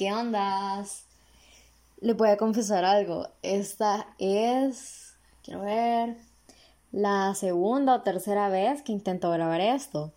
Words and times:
¿qué 0.00 0.14
ondas? 0.14 1.04
Le 2.00 2.14
voy 2.14 2.30
a 2.30 2.38
confesar 2.38 2.86
algo. 2.86 3.28
Esta 3.42 4.06
es, 4.16 5.12
quiero 5.44 5.60
ver, 5.60 6.16
la 6.90 7.34
segunda 7.34 7.96
o 7.96 8.00
tercera 8.00 8.48
vez 8.48 8.80
que 8.80 8.92
intento 8.92 9.30
grabar 9.30 9.60
esto. 9.60 10.10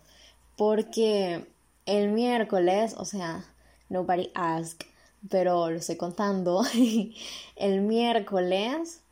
Porque 0.56 1.46
el 1.84 2.12
miércoles, 2.12 2.94
o 2.96 3.04
sea, 3.04 3.44
nobody 3.90 4.30
asked, 4.34 4.86
pero 5.28 5.68
lo 5.68 5.76
estoy 5.76 5.96
contando. 5.96 6.64
el 7.56 7.82
miércoles, 7.82 9.02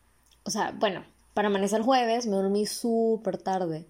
o 0.45 0.51
sea, 0.51 0.75
bueno, 0.79 1.05
para 1.35 1.49
amanecer 1.49 1.83
jueves 1.83 2.27
me 2.27 2.37
dormí 2.37 2.65
súper 2.65 3.37
tarde. 3.37 3.85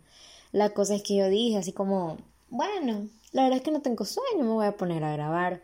La 0.51 0.71
cosa 0.71 0.97
es 0.97 1.05
que 1.05 1.15
yo 1.15 1.29
dije 1.29 1.59
así 1.59 1.73
como, 1.73 2.19
bueno, 2.51 3.07
la 3.31 3.45
verdad 3.45 3.59
es 3.59 3.63
que 3.63 3.71
no 3.71 3.83
tengo 3.83 4.05
sueño, 4.05 4.43
me 4.43 4.51
voy 4.51 4.67
a 4.67 4.77
poner 4.77 5.05
a 5.05 5.13
grabar. 5.13 5.63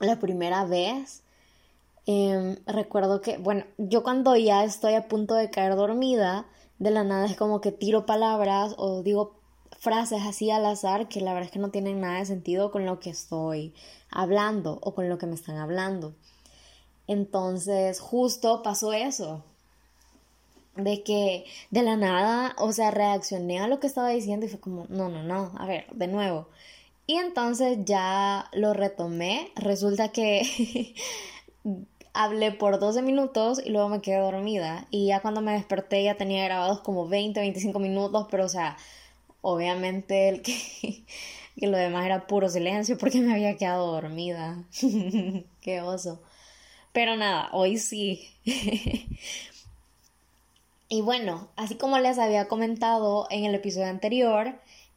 La 0.00 0.18
primera 0.18 0.64
vez, 0.64 1.22
em, 2.06 2.56
recuerdo 2.66 3.20
que, 3.20 3.38
bueno, 3.38 3.64
yo 3.78 4.02
cuando 4.02 4.36
ya 4.36 4.64
estoy 4.64 4.94
a 4.94 5.08
punto 5.08 5.34
de 5.34 5.50
caer 5.50 5.76
dormida, 5.76 6.46
de 6.78 6.90
la 6.90 7.04
nada 7.04 7.26
es 7.26 7.36
como 7.36 7.60
que 7.60 7.72
tiro 7.72 8.04
palabras 8.06 8.74
o 8.78 9.02
digo 9.02 9.40
frases 9.78 10.22
así 10.22 10.50
al 10.50 10.66
azar 10.66 11.08
que 11.08 11.20
la 11.20 11.32
verdad 11.32 11.46
es 11.46 11.52
que 11.52 11.58
no 11.58 11.70
tienen 11.70 12.00
nada 12.00 12.18
de 12.18 12.26
sentido 12.26 12.70
con 12.70 12.86
lo 12.86 13.00
que 13.00 13.10
estoy 13.10 13.74
hablando 14.10 14.78
o 14.82 14.94
con 14.94 15.08
lo 15.08 15.18
que 15.18 15.26
me 15.26 15.34
están 15.34 15.56
hablando. 15.56 16.14
Entonces, 17.06 18.00
justo 18.00 18.62
pasó 18.62 18.92
eso 18.92 19.44
de 20.76 21.02
que 21.02 21.44
de 21.70 21.82
la 21.82 21.96
nada, 21.96 22.56
o 22.58 22.72
sea, 22.72 22.90
reaccioné 22.90 23.60
a 23.60 23.68
lo 23.68 23.80
que 23.80 23.86
estaba 23.86 24.08
diciendo 24.08 24.46
y 24.46 24.48
fue 24.48 24.60
como, 24.60 24.86
no, 24.88 25.08
no, 25.08 25.22
no, 25.22 25.52
a 25.56 25.66
ver, 25.66 25.86
de 25.92 26.08
nuevo. 26.08 26.48
Y 27.06 27.16
entonces 27.16 27.78
ya 27.84 28.48
lo 28.52 28.72
retomé. 28.72 29.52
Resulta 29.56 30.08
que 30.08 30.94
hablé 32.14 32.52
por 32.52 32.78
12 32.78 33.02
minutos 33.02 33.60
y 33.64 33.70
luego 33.70 33.88
me 33.88 34.00
quedé 34.00 34.18
dormida. 34.18 34.86
Y 34.90 35.08
ya 35.08 35.20
cuando 35.20 35.42
me 35.42 35.52
desperté 35.52 36.02
ya 36.04 36.16
tenía 36.16 36.44
grabados 36.44 36.80
como 36.80 37.08
20, 37.08 37.40
25 37.40 37.78
minutos, 37.78 38.26
pero 38.30 38.46
o 38.46 38.48
sea, 38.48 38.76
obviamente 39.42 40.28
el 40.28 40.42
que, 40.42 40.54
que 41.58 41.66
lo 41.66 41.76
demás 41.76 42.06
era 42.06 42.26
puro 42.26 42.48
silencio 42.48 42.96
porque 42.98 43.20
me 43.20 43.32
había 43.34 43.56
quedado 43.56 43.92
dormida. 43.92 44.64
Qué 45.60 45.80
oso. 45.82 46.22
Pero 46.92 47.16
nada, 47.16 47.50
hoy 47.52 47.76
sí. 47.78 48.30
Y 50.88 51.00
bueno, 51.00 51.48
así 51.56 51.74
como 51.74 51.98
les 51.98 52.18
había 52.18 52.46
comentado 52.46 53.26
en 53.30 53.44
el 53.44 53.54
episodio 53.54 53.88
anterior, 53.88 54.54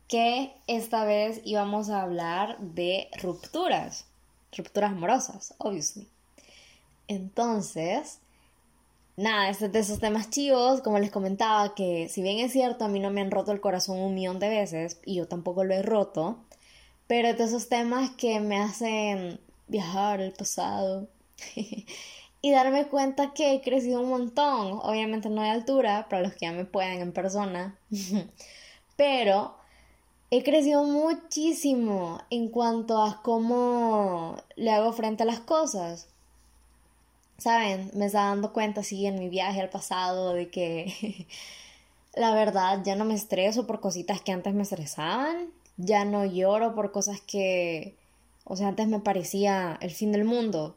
que 0.07 0.53
esta 0.67 1.03
vez 1.05 1.41
íbamos 1.43 1.89
a 1.89 2.01
hablar 2.01 2.57
de 2.59 3.09
rupturas, 3.21 4.05
rupturas 4.55 4.91
amorosas, 4.91 5.53
obviously. 5.57 6.07
Entonces, 7.07 8.19
nada, 9.17 9.49
este 9.49 9.65
es 9.65 9.71
de 9.71 9.79
esos 9.79 9.99
temas 9.99 10.29
chivos, 10.29 10.81
como 10.81 10.99
les 10.99 11.11
comentaba, 11.11 11.75
que 11.75 12.07
si 12.09 12.21
bien 12.21 12.39
es 12.39 12.53
cierto, 12.53 12.85
a 12.85 12.87
mí 12.87 12.99
no 12.99 13.11
me 13.11 13.21
han 13.21 13.31
roto 13.31 13.51
el 13.51 13.61
corazón 13.61 13.99
un 13.99 14.13
millón 14.15 14.39
de 14.39 14.49
veces, 14.49 14.99
y 15.05 15.15
yo 15.15 15.27
tampoco 15.27 15.63
lo 15.63 15.73
he 15.73 15.81
roto, 15.81 16.39
pero 17.07 17.29
es 17.29 17.37
de 17.37 17.45
esos 17.45 17.69
temas 17.69 18.11
que 18.11 18.39
me 18.39 18.57
hacen 18.57 19.39
viajar 19.67 20.21
al 20.21 20.33
pasado 20.33 21.07
y 22.41 22.51
darme 22.51 22.87
cuenta 22.87 23.33
que 23.33 23.53
he 23.53 23.61
crecido 23.61 24.01
un 24.01 24.09
montón. 24.09 24.79
Obviamente 24.83 25.29
no 25.29 25.41
de 25.41 25.49
altura, 25.49 26.07
para 26.09 26.21
los 26.21 26.33
que 26.33 26.45
ya 26.45 26.51
me 26.53 26.65
pueden 26.65 27.01
en 27.01 27.11
persona, 27.13 27.77
pero 28.95 29.56
he 30.29 30.43
crecido 30.43 30.83
muchísimo 30.83 32.21
en 32.29 32.49
cuanto 32.49 33.01
a 33.01 33.21
cómo 33.21 34.37
le 34.55 34.71
hago 34.71 34.91
frente 34.93 35.23
a 35.23 35.25
las 35.25 35.39
cosas. 35.39 36.07
Saben, 37.37 37.91
me 37.93 38.07
está 38.07 38.23
dando 38.23 38.51
cuenta 38.51 38.81
así 38.81 39.05
en 39.05 39.19
mi 39.19 39.29
viaje 39.29 39.61
al 39.61 39.69
pasado 39.69 40.33
de 40.33 40.49
que 40.49 41.27
la 42.15 42.33
verdad 42.33 42.81
ya 42.83 42.95
no 42.95 43.05
me 43.05 43.13
estreso 43.15 43.67
por 43.67 43.79
cositas 43.79 44.21
que 44.21 44.31
antes 44.31 44.53
me 44.53 44.63
estresaban, 44.63 45.51
ya 45.77 46.03
no 46.05 46.25
lloro 46.25 46.75
por 46.75 46.91
cosas 46.91 47.21
que, 47.21 47.95
o 48.43 48.55
sea, 48.55 48.67
antes 48.69 48.87
me 48.87 48.99
parecía 48.99 49.77
el 49.81 49.91
fin 49.91 50.11
del 50.11 50.25
mundo 50.25 50.75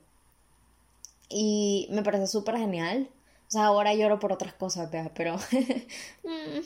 y 1.29 1.89
me 1.91 2.03
parece 2.03 2.27
súper 2.27 2.59
genial. 2.59 3.09
O 3.49 3.53
sea, 3.53 3.67
ahora 3.67 3.95
lloro 3.95 4.21
por 4.21 4.33
otras 4.33 4.53
cosas, 4.55 4.91
pero 5.15 5.37
mm, 6.25 6.61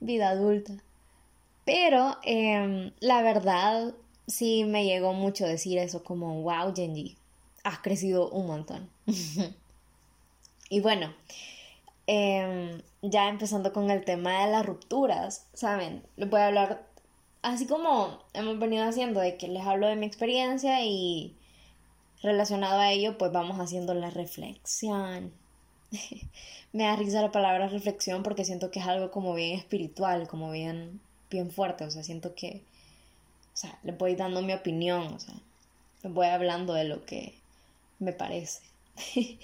vida 0.00 0.30
adulta. 0.30 0.72
Pero 1.68 2.16
em, 2.22 2.92
la 2.98 3.20
verdad 3.20 3.92
sí 4.26 4.64
me 4.64 4.86
llegó 4.86 5.12
mucho 5.12 5.44
decir 5.44 5.76
eso 5.76 6.02
como, 6.02 6.40
wow, 6.40 6.74
Genji, 6.74 7.18
has 7.62 7.80
crecido 7.80 8.30
un 8.30 8.46
montón. 8.46 8.88
y 10.70 10.80
bueno, 10.80 11.12
em, 12.06 12.80
ya 13.02 13.28
empezando 13.28 13.74
con 13.74 13.90
el 13.90 14.02
tema 14.06 14.46
de 14.46 14.50
las 14.50 14.64
rupturas, 14.64 15.46
¿saben? 15.52 16.02
Les 16.16 16.30
voy 16.30 16.40
a 16.40 16.46
hablar 16.46 16.86
así 17.42 17.66
como 17.66 18.18
hemos 18.32 18.58
venido 18.58 18.86
haciendo, 18.88 19.20
de 19.20 19.36
que 19.36 19.48
les 19.48 19.66
hablo 19.66 19.88
de 19.88 19.96
mi 19.96 20.06
experiencia 20.06 20.82
y 20.86 21.36
relacionado 22.22 22.80
a 22.80 22.92
ello, 22.92 23.18
pues 23.18 23.30
vamos 23.30 23.60
haciendo 23.60 23.92
la 23.92 24.08
reflexión. 24.08 25.34
Me 26.72 26.84
da 26.84 26.96
risa 26.96 27.20
la 27.20 27.30
palabra 27.30 27.68
reflexión 27.68 28.22
porque 28.22 28.46
siento 28.46 28.70
que 28.70 28.80
es 28.80 28.86
algo 28.86 29.10
como 29.10 29.34
bien 29.34 29.58
espiritual, 29.58 30.28
como 30.28 30.50
bien, 30.50 31.02
bien 31.30 31.50
fuerte, 31.50 31.84
o 31.84 31.90
sea, 31.90 32.02
siento 32.02 32.34
que, 32.34 32.62
o 33.54 33.56
sea, 33.56 33.78
le 33.82 33.92
voy 33.92 34.14
dando 34.14 34.42
mi 34.42 34.52
opinión, 34.52 35.14
o 35.14 35.18
sea, 35.18 35.34
le 36.02 36.10
voy 36.10 36.26
hablando 36.26 36.74
de 36.74 36.84
lo 36.84 37.04
que 37.04 37.34
me 37.98 38.12
parece. 38.12 38.62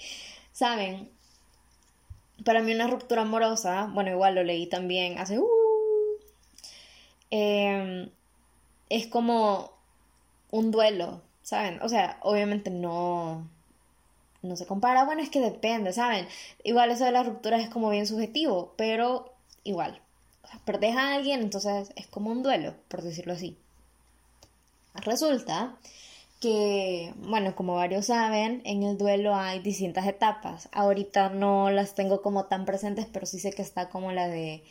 ¿Saben? 0.53 1.09
Para 2.43 2.61
mí 2.61 2.73
una 2.73 2.87
ruptura 2.87 3.21
amorosa, 3.23 3.89
bueno, 3.93 4.11
igual 4.11 4.35
lo 4.35 4.43
leí 4.43 4.67
también 4.67 5.17
hace... 5.17 5.39
Uh, 5.39 5.47
em, 7.31 8.09
es 8.89 9.07
como 9.07 9.71
un 10.51 10.71
duelo, 10.71 11.21
¿saben? 11.41 11.81
O 11.81 11.89
sea, 11.89 12.17
obviamente 12.21 12.69
no, 12.69 13.47
no 14.41 14.55
se 14.55 14.65
compara, 14.65 15.05
bueno, 15.05 15.21
es 15.21 15.29
que 15.29 15.39
depende, 15.39 15.93
¿saben? 15.93 16.27
Igual 16.63 16.91
eso 16.91 17.05
de 17.05 17.11
las 17.11 17.25
rupturas 17.25 17.61
es 17.61 17.69
como 17.69 17.89
bien 17.89 18.07
subjetivo, 18.07 18.73
pero 18.77 19.33
igual, 19.63 19.99
o 20.45 20.47
sea, 20.47 20.59
perdés 20.65 20.95
a 20.95 21.15
alguien, 21.15 21.41
entonces 21.41 21.91
es 21.95 22.07
como 22.07 22.31
un 22.31 22.43
duelo, 22.43 22.75
por 22.87 23.01
decirlo 23.01 23.33
así. 23.33 23.57
Resulta 24.93 25.75
que, 26.39 27.13
bueno, 27.17 27.55
como 27.55 27.75
varios 27.75 28.05
saben, 28.07 28.61
en 28.65 28.83
el 28.83 28.97
duelo 28.97 29.35
hay 29.35 29.59
distintas 29.59 30.07
etapas. 30.07 30.69
Ahorita 30.71 31.29
no 31.29 31.69
las 31.71 31.95
tengo 31.95 32.21
como 32.21 32.45
tan 32.45 32.65
presentes, 32.65 33.07
pero 33.11 33.25
sí 33.25 33.39
sé 33.39 33.51
que 33.51 33.61
está 33.61 33.89
como 33.89 34.11
la 34.11 34.27
de 34.27 34.63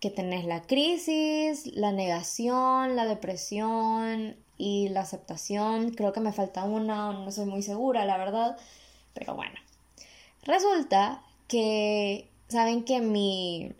que 0.00 0.10
tenés 0.10 0.44
la 0.44 0.62
crisis, 0.62 1.66
la 1.74 1.92
negación, 1.92 2.94
la 2.94 3.06
depresión, 3.06 4.36
y 4.58 4.88
la 4.90 5.00
aceptación. 5.00 5.92
Creo 5.92 6.12
que 6.12 6.20
me 6.20 6.32
falta 6.32 6.64
una, 6.64 7.12
no 7.12 7.30
soy 7.30 7.46
muy 7.46 7.62
segura, 7.62 8.04
la 8.04 8.18
verdad. 8.18 8.58
Pero 9.14 9.34
bueno. 9.34 9.54
Resulta 10.42 11.22
que, 11.46 12.28
saben 12.48 12.84
que 12.84 13.00
mi 13.00 13.72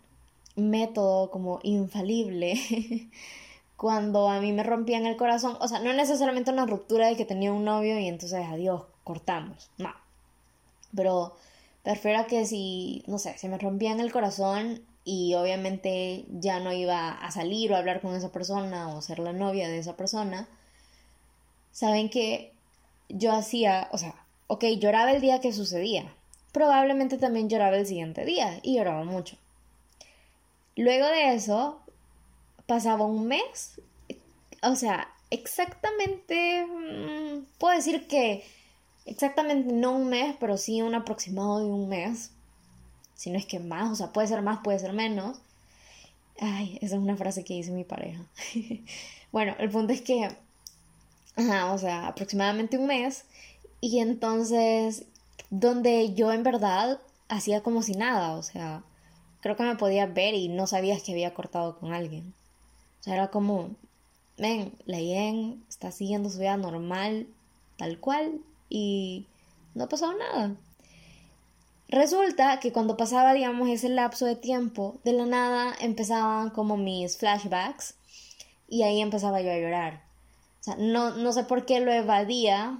método 0.59 1.31
como 1.31 1.59
infalible, 1.63 2.55
cuando 3.77 4.29
a 4.29 4.41
mí 4.41 4.51
me 4.51 4.63
rompían 4.63 5.05
el 5.05 5.17
corazón, 5.17 5.57
o 5.61 5.67
sea, 5.67 5.79
no 5.79 5.93
necesariamente 5.93 6.51
una 6.51 6.65
ruptura 6.65 7.07
de 7.07 7.15
que 7.15 7.25
tenía 7.25 7.53
un 7.53 7.63
novio 7.63 7.97
y 7.99 8.07
entonces 8.07 8.45
adiós, 8.45 8.83
cortamos, 9.03 9.69
no. 9.77 9.93
Pero 10.95 11.35
prefiero 11.83 12.27
que 12.27 12.45
si, 12.45 13.03
no 13.07 13.19
sé, 13.19 13.37
se 13.37 13.47
me 13.47 13.57
rompían 13.57 13.99
el 13.99 14.11
corazón 14.11 14.81
y 15.05 15.33
obviamente 15.35 16.25
ya 16.29 16.59
no 16.59 16.73
iba 16.73 17.09
a 17.09 17.31
salir 17.31 17.71
o 17.71 17.77
hablar 17.77 18.01
con 18.01 18.15
esa 18.15 18.31
persona 18.31 18.89
o 18.89 19.01
ser 19.01 19.19
la 19.19 19.33
novia 19.33 19.67
de 19.67 19.79
esa 19.79 19.95
persona, 19.95 20.47
saben 21.71 22.09
que 22.09 22.53
yo 23.07 23.31
hacía, 23.31 23.89
o 23.91 23.97
sea, 23.97 24.15
ok, 24.47 24.65
lloraba 24.77 25.11
el 25.11 25.21
día 25.21 25.41
que 25.41 25.53
sucedía. 25.53 26.13
Probablemente 26.51 27.17
también 27.17 27.49
lloraba 27.49 27.77
el 27.77 27.85
siguiente 27.85 28.25
día 28.25 28.59
y 28.63 28.75
lloraba 28.75 29.03
mucho. 29.03 29.37
Luego 30.79 31.07
de 31.07 31.33
eso, 31.35 31.81
pasaba 32.65 33.05
un 33.05 33.27
mes, 33.27 33.81
o 34.63 34.77
sea, 34.77 35.09
exactamente, 35.29 36.65
mm, 36.65 37.45
puedo 37.57 37.75
decir 37.75 38.07
que 38.07 38.45
exactamente 39.05 39.73
no 39.73 39.91
un 39.91 40.07
mes, 40.07 40.37
pero 40.39 40.55
sí 40.55 40.81
un 40.81 40.95
aproximado 40.95 41.59
de 41.59 41.65
un 41.65 41.89
mes. 41.89 42.31
Si 43.13 43.29
no 43.29 43.37
es 43.37 43.45
que 43.45 43.59
más, 43.59 43.91
o 43.91 43.95
sea, 43.95 44.13
puede 44.13 44.29
ser 44.29 44.41
más, 44.41 44.59
puede 44.63 44.79
ser 44.79 44.93
menos. 44.93 45.39
Ay, 46.39 46.79
esa 46.81 46.95
es 46.95 47.01
una 47.01 47.17
frase 47.17 47.43
que 47.43 47.55
dice 47.55 47.71
mi 47.71 47.83
pareja. 47.83 48.23
bueno, 49.33 49.55
el 49.59 49.69
punto 49.69 49.91
es 49.91 50.01
que 50.01 50.29
o 51.35 51.77
sea, 51.77 52.07
aproximadamente 52.07 52.77
un 52.77 52.87
mes. 52.87 53.25
Y 53.81 53.99
entonces, 53.99 55.03
donde 55.49 56.13
yo 56.13 56.31
en 56.31 56.43
verdad 56.43 57.01
hacía 57.27 57.63
como 57.63 57.81
si 57.81 57.95
nada, 57.95 58.31
o 58.37 58.43
sea, 58.43 58.83
creo 59.41 59.55
que 59.55 59.63
me 59.63 59.75
podía 59.75 60.05
ver 60.05 60.33
y 60.33 60.49
no 60.49 60.67
sabías 60.67 61.03
que 61.03 61.11
había 61.11 61.33
cortado 61.33 61.79
con 61.79 61.93
alguien. 61.93 62.33
O 62.99 63.03
sea, 63.03 63.15
era 63.15 63.29
como, 63.29 63.71
ven, 64.37 64.73
Leyen 64.85 65.63
está 65.69 65.91
siguiendo 65.91 66.29
su 66.29 66.39
vida 66.39 66.57
normal, 66.57 67.27
tal 67.77 67.99
cual, 67.99 68.39
y 68.69 69.25
no 69.75 69.85
ha 69.85 69.89
pasado 69.89 70.13
nada. 70.13 70.55
Resulta 71.87 72.59
que 72.59 72.71
cuando 72.71 72.97
pasaba, 72.97 73.33
digamos, 73.33 73.67
ese 73.69 73.89
lapso 73.89 74.25
de 74.25 74.35
tiempo, 74.35 74.99
de 75.03 75.13
la 75.13 75.25
nada 75.25 75.75
empezaban 75.79 76.51
como 76.51 76.77
mis 76.77 77.17
flashbacks 77.17 77.95
y 78.67 78.83
ahí 78.83 79.01
empezaba 79.01 79.41
yo 79.41 79.51
a 79.51 79.57
llorar. 79.57 80.03
O 80.59 80.63
sea, 80.63 80.75
no, 80.77 81.11
no 81.11 81.33
sé 81.33 81.45
por 81.45 81.65
qué 81.65 81.79
lo 81.79 81.91
evadía 81.91 82.79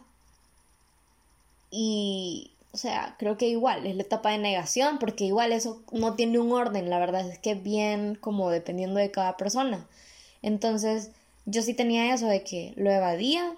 y, 1.71 2.48
o 2.71 2.77
sea, 2.77 3.15
creo 3.17 3.37
que 3.37 3.47
igual 3.47 3.85
es 3.87 3.95
la 3.95 4.03
etapa 4.03 4.31
de 4.31 4.37
negación 4.37 4.99
porque 4.99 5.25
igual 5.25 5.51
eso 5.51 5.81
no 5.91 6.15
tiene 6.15 6.39
un 6.39 6.51
orden, 6.51 6.89
la 6.89 6.99
verdad 6.99 7.27
es 7.27 7.39
que 7.39 7.55
bien 7.55 8.15
como 8.15 8.49
dependiendo 8.51 8.99
de 8.99 9.11
cada 9.11 9.37
persona. 9.37 9.87
Entonces, 10.41 11.11
yo 11.45 11.61
sí 11.63 11.73
tenía 11.73 12.13
eso 12.13 12.27
de 12.27 12.43
que 12.43 12.73
lo 12.77 12.91
evadía 12.91 13.55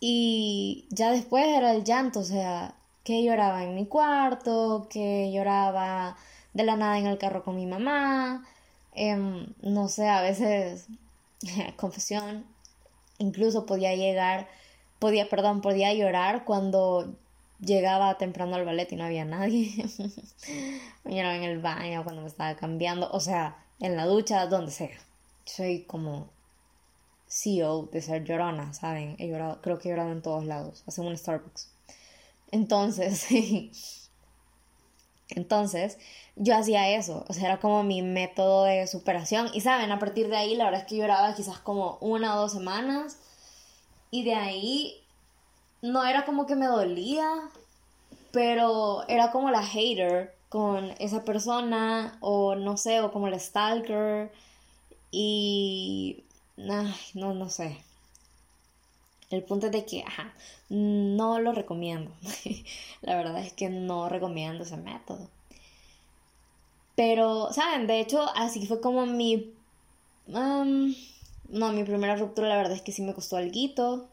y 0.00 0.86
ya 0.90 1.10
después 1.10 1.46
era 1.46 1.72
el 1.72 1.84
llanto, 1.84 2.20
o 2.20 2.24
sea, 2.24 2.74
que 3.04 3.24
lloraba 3.24 3.64
en 3.64 3.74
mi 3.74 3.86
cuarto, 3.86 4.86
que 4.90 5.32
lloraba 5.32 6.16
de 6.54 6.64
la 6.64 6.76
nada 6.76 6.98
en 6.98 7.06
el 7.06 7.18
carro 7.18 7.42
con 7.44 7.56
mi 7.56 7.66
mamá, 7.66 8.46
em, 8.94 9.46
no 9.62 9.88
sé, 9.88 10.08
a 10.08 10.22
veces, 10.22 10.86
confesión, 11.76 12.44
incluso 13.18 13.66
podía 13.66 13.94
llegar, 13.96 14.48
podía, 14.98 15.28
perdón, 15.28 15.60
podía 15.60 15.92
llorar 15.94 16.44
cuando 16.44 17.14
llegaba 17.60 18.18
temprano 18.18 18.56
al 18.56 18.64
ballet 18.64 18.92
y 18.92 18.96
no 18.96 19.04
había 19.04 19.24
nadie. 19.24 19.72
me 21.04 21.20
en 21.20 21.42
el 21.42 21.60
baño 21.60 22.04
cuando 22.04 22.22
me 22.22 22.28
estaba 22.28 22.56
cambiando, 22.56 23.10
o 23.10 23.20
sea, 23.20 23.56
en 23.80 23.96
la 23.96 24.06
ducha, 24.06 24.46
donde 24.46 24.72
sea. 24.72 24.98
Soy 25.44 25.82
como 25.82 26.28
CEO 27.28 27.88
de 27.92 28.02
ser 28.02 28.24
llorona, 28.24 28.72
¿saben? 28.72 29.16
He 29.18 29.28
llorado, 29.28 29.60
creo 29.60 29.78
que 29.78 29.88
he 29.88 29.92
llorado 29.92 30.12
en 30.12 30.22
todos 30.22 30.44
lados, 30.44 30.82
hacen 30.86 31.06
un 31.06 31.16
Starbucks. 31.16 31.70
Entonces, 32.50 33.26
entonces, 35.30 35.98
yo 36.36 36.56
hacía 36.56 36.96
eso, 36.96 37.24
o 37.28 37.32
sea, 37.32 37.46
era 37.46 37.60
como 37.60 37.82
mi 37.82 38.02
método 38.02 38.64
de 38.64 38.86
superación. 38.86 39.50
Y 39.52 39.60
saben, 39.60 39.92
a 39.92 39.98
partir 39.98 40.28
de 40.28 40.36
ahí, 40.36 40.54
la 40.54 40.64
verdad 40.64 40.82
es 40.82 40.86
que 40.86 40.96
lloraba 40.96 41.34
quizás 41.34 41.58
como 41.58 41.98
una 42.00 42.36
o 42.36 42.40
dos 42.40 42.52
semanas. 42.52 43.18
Y 44.10 44.24
de 44.24 44.34
ahí, 44.34 45.04
no 45.82 46.04
era 46.04 46.24
como 46.24 46.46
que 46.46 46.56
me 46.56 46.66
dolía, 46.66 47.28
pero 48.32 49.06
era 49.08 49.30
como 49.30 49.50
la 49.50 49.62
hater 49.62 50.34
con 50.48 50.92
esa 50.98 51.24
persona, 51.24 52.18
o 52.20 52.54
no 52.54 52.76
sé, 52.76 53.00
o 53.00 53.12
como 53.12 53.28
la 53.28 53.38
stalker. 53.38 54.32
Y, 55.10 56.24
no, 56.56 57.34
no 57.34 57.48
sé. 57.48 57.78
El 59.30 59.42
punto 59.44 59.66
es 59.66 59.72
de 59.72 59.84
que, 59.84 60.02
ajá, 60.02 60.32
no 60.70 61.38
lo 61.40 61.52
recomiendo. 61.52 62.10
la 63.02 63.16
verdad 63.16 63.38
es 63.40 63.52
que 63.52 63.68
no 63.68 64.08
recomiendo 64.08 64.64
ese 64.64 64.76
método. 64.76 65.28
Pero, 66.96 67.52
¿saben? 67.52 67.86
De 67.86 68.00
hecho, 68.00 68.28
así 68.34 68.66
fue 68.66 68.80
como 68.80 69.06
mi... 69.06 69.52
no, 70.26 70.64
mi 70.64 71.84
primera 71.84 72.16
ruptura 72.16 72.48
la 72.48 72.56
verdad 72.56 72.72
es 72.72 72.82
que 72.82 72.92
sí 72.92 73.02
me 73.02 73.14
costó 73.14 73.36
algo. 73.36 74.08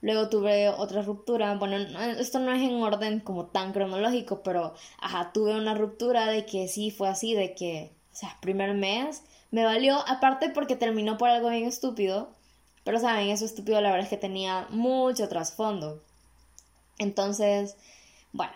Luego 0.00 0.28
tuve 0.28 0.68
otra 0.68 1.02
ruptura. 1.02 1.54
Bueno, 1.56 1.76
esto 2.18 2.38
no 2.38 2.52
es 2.52 2.62
en 2.62 2.82
orden 2.82 3.20
como 3.20 3.46
tan 3.46 3.72
cronológico, 3.72 4.42
pero, 4.42 4.74
ajá, 5.00 5.32
tuve 5.32 5.56
una 5.56 5.74
ruptura 5.74 6.26
de 6.26 6.46
que 6.46 6.68
sí 6.68 6.90
fue 6.90 7.08
así, 7.08 7.34
de 7.34 7.54
que, 7.54 7.90
o 8.12 8.16
sea, 8.16 8.36
primer 8.40 8.74
mes 8.74 9.22
me 9.50 9.64
valió, 9.64 9.96
aparte 10.06 10.50
porque 10.50 10.76
terminó 10.76 11.18
por 11.18 11.30
algo 11.30 11.48
bien 11.50 11.64
estúpido 11.64 12.28
pero 12.88 13.00
saben, 13.00 13.28
eso 13.28 13.44
estúpido 13.44 13.82
la 13.82 13.90
verdad 13.90 14.04
es 14.04 14.08
que 14.08 14.16
tenía 14.16 14.66
mucho 14.70 15.28
trasfondo. 15.28 16.02
Entonces, 16.98 17.76
bueno, 18.32 18.54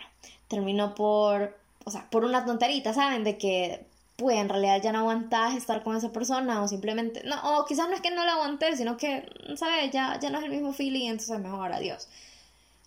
terminó 0.48 0.94
por, 0.94 1.54
o 1.84 1.90
sea, 1.90 2.08
por 2.08 2.24
una 2.24 2.46
tonterita, 2.46 2.94
¿saben? 2.94 3.24
De 3.24 3.36
que, 3.36 3.84
pues 4.16 4.36
en 4.36 4.48
realidad 4.48 4.80
ya 4.82 4.92
no 4.92 5.00
aguantás 5.00 5.54
estar 5.54 5.82
con 5.82 5.96
esa 5.96 6.12
persona 6.12 6.62
o 6.62 6.68
simplemente, 6.68 7.22
no, 7.24 7.60
o 7.60 7.64
quizás 7.64 7.88
no 7.88 7.94
es 7.94 8.00
que 8.00 8.10
no 8.10 8.24
la 8.24 8.34
aguanté, 8.34 8.76
sino 8.76 8.96
que, 8.96 9.26
¿sabes? 9.56 9.90
Ya, 9.90 10.18
ya 10.20 10.30
no 10.30 10.38
es 10.38 10.44
el 10.44 10.50
mismo 10.50 10.72
feeling, 10.72 11.08
entonces 11.08 11.38
mejor 11.40 11.72
adiós. 11.72 12.08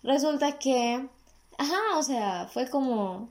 Resulta 0.02 0.58
que, 0.58 1.08
ajá, 1.58 1.98
o 1.98 2.02
sea, 2.02 2.48
fue 2.52 2.68
como, 2.70 3.28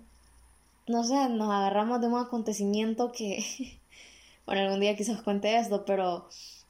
no 0.87 1.03
sé, 1.03 1.29
nos 1.29 1.49
agarramos 1.49 2.01
de 2.01 2.07
un 2.07 2.19
acontecimiento 2.19 3.11
que, 3.11 3.43
bueno, 4.45 4.61
algún 4.61 4.81
día 4.81 4.95
quizás 4.95 5.21
cuente 5.21 5.57
esto, 5.57 5.85
pero 5.85 6.29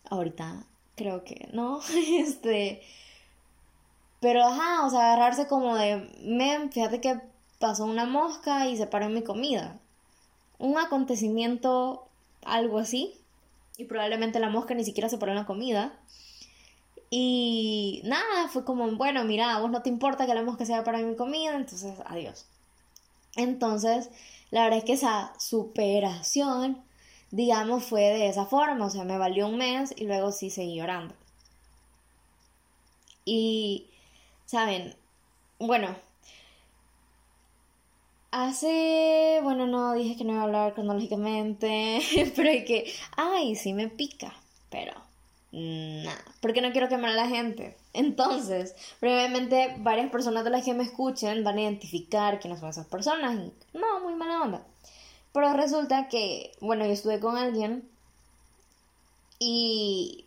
ahorita 0.09 0.65
creo 0.95 1.23
que 1.23 1.49
no, 1.53 1.81
este, 2.19 2.81
pero 4.19 4.43
ajá, 4.43 4.85
o 4.85 4.89
sea, 4.89 5.13
agarrarse 5.13 5.47
como 5.47 5.75
de, 5.75 6.09
men, 6.21 6.71
fíjate 6.71 7.01
que 7.01 7.19
pasó 7.59 7.85
una 7.85 8.05
mosca 8.05 8.67
y 8.67 8.77
se 8.77 8.87
paró 8.87 9.05
en 9.05 9.13
mi 9.15 9.23
comida. 9.23 9.79
Un 10.57 10.77
acontecimiento, 10.77 12.07
algo 12.43 12.79
así, 12.79 13.13
y 13.77 13.85
probablemente 13.85 14.39
la 14.39 14.49
mosca 14.49 14.73
ni 14.73 14.85
siquiera 14.85 15.09
se 15.09 15.17
paró 15.17 15.31
en 15.31 15.37
la 15.37 15.45
comida. 15.45 15.93
Y 17.09 18.01
nada, 18.05 18.47
fue 18.49 18.65
como, 18.65 18.89
bueno, 18.95 19.23
mira, 19.23 19.59
vos 19.59 19.71
no 19.71 19.81
te 19.81 19.89
importa 19.89 20.25
que 20.25 20.33
la 20.33 20.43
mosca 20.43 20.65
se 20.65 20.73
haya 20.73 20.83
parado 20.83 21.03
en 21.03 21.11
mi 21.11 21.15
comida, 21.15 21.55
entonces 21.55 21.99
adiós. 22.05 22.45
Entonces, 23.35 24.09
la 24.51 24.63
verdad 24.63 24.79
es 24.79 24.85
que 24.85 24.93
esa 24.93 25.33
superación 25.37 26.85
digamos, 27.35 27.83
fue 27.83 28.01
de 28.01 28.29
esa 28.29 28.45
forma, 28.45 28.85
o 28.85 28.89
sea, 28.89 29.03
me 29.03 29.17
valió 29.17 29.47
un 29.47 29.57
mes 29.57 29.93
y 29.97 30.05
luego 30.05 30.31
sí 30.31 30.49
seguí 30.49 30.75
llorando. 30.77 31.13
Y, 33.25 33.87
¿saben? 34.45 34.95
Bueno, 35.59 35.95
hace, 38.35 39.39
bueno, 39.43 39.65
no 39.65 39.93
dije 39.93 40.17
que 40.17 40.25
no 40.25 40.33
iba 40.33 40.41
a 40.41 40.43
hablar 40.43 40.73
cronológicamente, 40.73 42.01
pero 42.35 42.49
hay 42.49 42.65
que, 42.65 42.91
ay, 43.15 43.55
sí 43.55 43.73
me 43.73 43.87
pica, 43.87 44.33
pero 44.69 44.93
nada, 45.53 46.21
porque 46.41 46.61
no 46.61 46.73
quiero 46.73 46.89
quemar 46.89 47.11
a 47.11 47.15
la 47.15 47.29
gente. 47.29 47.77
Entonces, 47.93 48.75
probablemente 48.99 49.75
varias 49.77 50.11
personas 50.11 50.43
de 50.43 50.49
las 50.49 50.65
que 50.65 50.73
me 50.73 50.83
escuchen 50.83 51.45
van 51.45 51.57
a 51.57 51.61
identificar 51.61 52.41
quiénes 52.41 52.59
son 52.59 52.69
esas 52.69 52.87
personas 52.87 53.35
y 53.35 53.77
no, 53.77 54.01
muy 54.01 54.15
mala 54.15 54.41
onda. 54.41 54.65
Pero 55.31 55.53
resulta 55.53 56.09
que, 56.09 56.51
bueno, 56.59 56.85
yo 56.85 56.91
estuve 56.91 57.21
con 57.21 57.37
alguien 57.37 57.87
y 59.39 60.25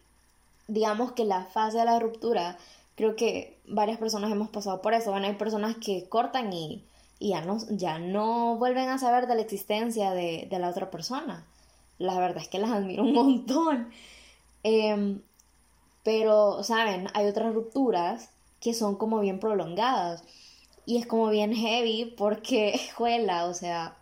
digamos 0.67 1.13
que 1.13 1.25
la 1.25 1.45
fase 1.45 1.79
de 1.79 1.85
la 1.85 1.99
ruptura, 1.99 2.57
creo 2.95 3.17
que 3.17 3.59
varias 3.67 3.99
personas 3.99 4.33
hemos 4.33 4.49
pasado 4.49 4.81
por 4.81 4.95
eso. 4.95 5.11
Bueno, 5.11 5.27
hay 5.27 5.35
personas 5.35 5.77
que 5.77 6.09
cortan 6.09 6.53
y, 6.55 6.83
ya, 7.21 7.41
no, 7.43 7.59
ya 7.71 7.99
no 7.99 8.57
vuelven 8.57 8.89
a 8.89 8.99
saber 8.99 9.27
de 9.27 9.35
la 9.35 9.43
existencia 9.43 10.13
de, 10.13 10.49
la 10.51 10.69
otra 10.69 10.91
persona. 10.91 11.45
La 11.99 12.19
verdad 12.19 12.43
es 12.43 12.49
que 12.49 12.59
las 12.59 12.71
admiro 12.71 13.03
un 13.03 13.13
montón. 13.13 13.91
Em, 14.63 15.21
pero, 16.05 16.63
¿saben? 16.63 17.09
Hay 17.15 17.27
otras 17.27 17.55
rupturas 17.55 18.31
que 18.61 18.75
son 18.75 18.97
como 18.97 19.21
bien 19.21 19.41
prolongadas. 19.41 20.23
Y 20.87 20.99
es 20.99 21.07
como 21.07 21.29
bien 21.29 21.55
heavy 21.55 22.15
porque, 22.17 22.81
juela, 22.97 23.47
o 23.47 23.55
sea, 23.55 23.97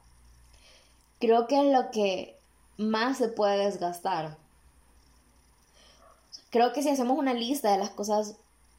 creo 1.20 1.46
que 1.46 1.58
es 1.58 1.72
lo 1.72 1.90
que 1.90 2.36
más 2.76 3.18
se 3.18 3.28
puede 3.28 3.64
desgastar. 3.64 4.36
Creo 6.50 6.72
que 6.72 6.82
si 6.82 6.90
hacemos 6.90 7.18
una 7.18 7.34
lista 7.34 7.72
de 7.72 7.78
las 7.78 7.90
cosas 7.90 8.36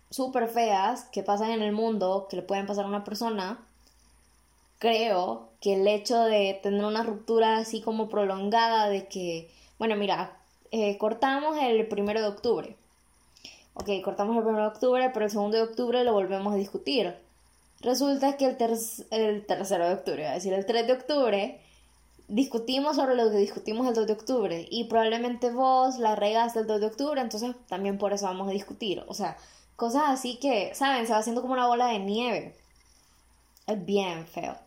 súper 0.10 0.48
feas 0.48 1.04
que 1.12 1.24
pasan 1.24 1.52
en 1.52 1.62
el 1.62 1.74
mundo, 1.74 2.28
que 2.30 2.38
le 2.38 2.42
pueden 2.44 2.66
pasar 2.66 2.86
a 2.86 2.90
una 2.90 3.04
persona, 3.04 3.60
creo 4.80 5.50
que 5.62 5.74
el 5.74 5.88
hecho 5.88 6.24
de 6.24 6.60
tener 6.62 6.84
una 6.86 7.04
ruptura 7.04 7.58
así 7.58 7.82
como 7.82 8.10
prolongada 8.10 8.90
de 8.90 9.08
que, 9.08 9.50
bueno, 9.80 9.96
mira, 9.96 10.38
eh, 10.72 10.98
cortamos 10.98 11.58
el 11.62 11.88
primero 11.88 12.22
de 12.22 12.28
octubre. 12.28 12.76
Ok, 13.74 13.90
cortamos 14.04 14.36
el 14.38 14.44
primero 14.44 14.64
de 14.64 14.70
octubre, 14.70 15.10
pero 15.14 15.26
el 15.26 15.32
segundo 15.32 15.58
de 15.58 15.64
octubre 15.64 16.04
lo 16.04 16.14
volvemos 16.14 16.54
a 16.54 16.58
discutir. 16.58 17.16
Resulta 17.82 18.38
que 18.38 18.46
el, 18.46 18.58
el 19.12 19.46
tercero 19.46 19.88
de 19.88 19.94
octubre, 19.94 20.28
es 20.28 20.34
decir, 20.36 20.54
el 20.54 20.66
3 20.66 20.88
de 20.88 20.94
octubre, 20.94 21.62
discutimos 22.28 22.96
sobre 22.96 23.16
lo 23.16 23.30
que 23.30 23.38
discutimos 23.38 23.88
el 23.88 23.94
2 23.94 24.08
de 24.08 24.14
octubre 24.14 24.68
y 24.70 24.86
probablemente 24.86 25.52
vos 25.52 26.00
la 26.00 26.16
regaste 26.16 26.60
el 26.60 26.68
2 26.68 26.82
de 26.82 26.88
octubre, 26.88 27.22
entonces 27.22 27.56
también 27.68 27.98
por 27.98 28.14
eso 28.14 28.26
vamos 28.26 28.48
a 28.48 28.52
discutir. 28.52 29.04
O 29.08 29.14
sea, 29.14 29.38
cosas 29.76 30.04
así 30.08 30.38
que, 30.40 30.74
¿saben? 30.74 31.06
Se 31.06 31.14
va 31.14 31.20
haciendo 31.20 31.42
como 31.42 31.54
una 31.54 31.68
bola 31.68 31.88
de 31.88 32.00
nieve. 32.00 32.56
Es 33.68 33.86
bien 33.86 34.26
feo. 34.26 34.67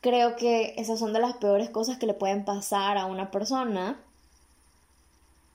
Creo 0.00 0.36
que 0.36 0.74
esas 0.78 0.98
son 0.98 1.12
de 1.12 1.20
las 1.20 1.36
peores 1.36 1.70
cosas 1.70 1.98
que 1.98 2.06
le 2.06 2.14
pueden 2.14 2.44
pasar 2.44 2.98
a 2.98 3.06
una 3.06 3.30
persona. 3.30 4.00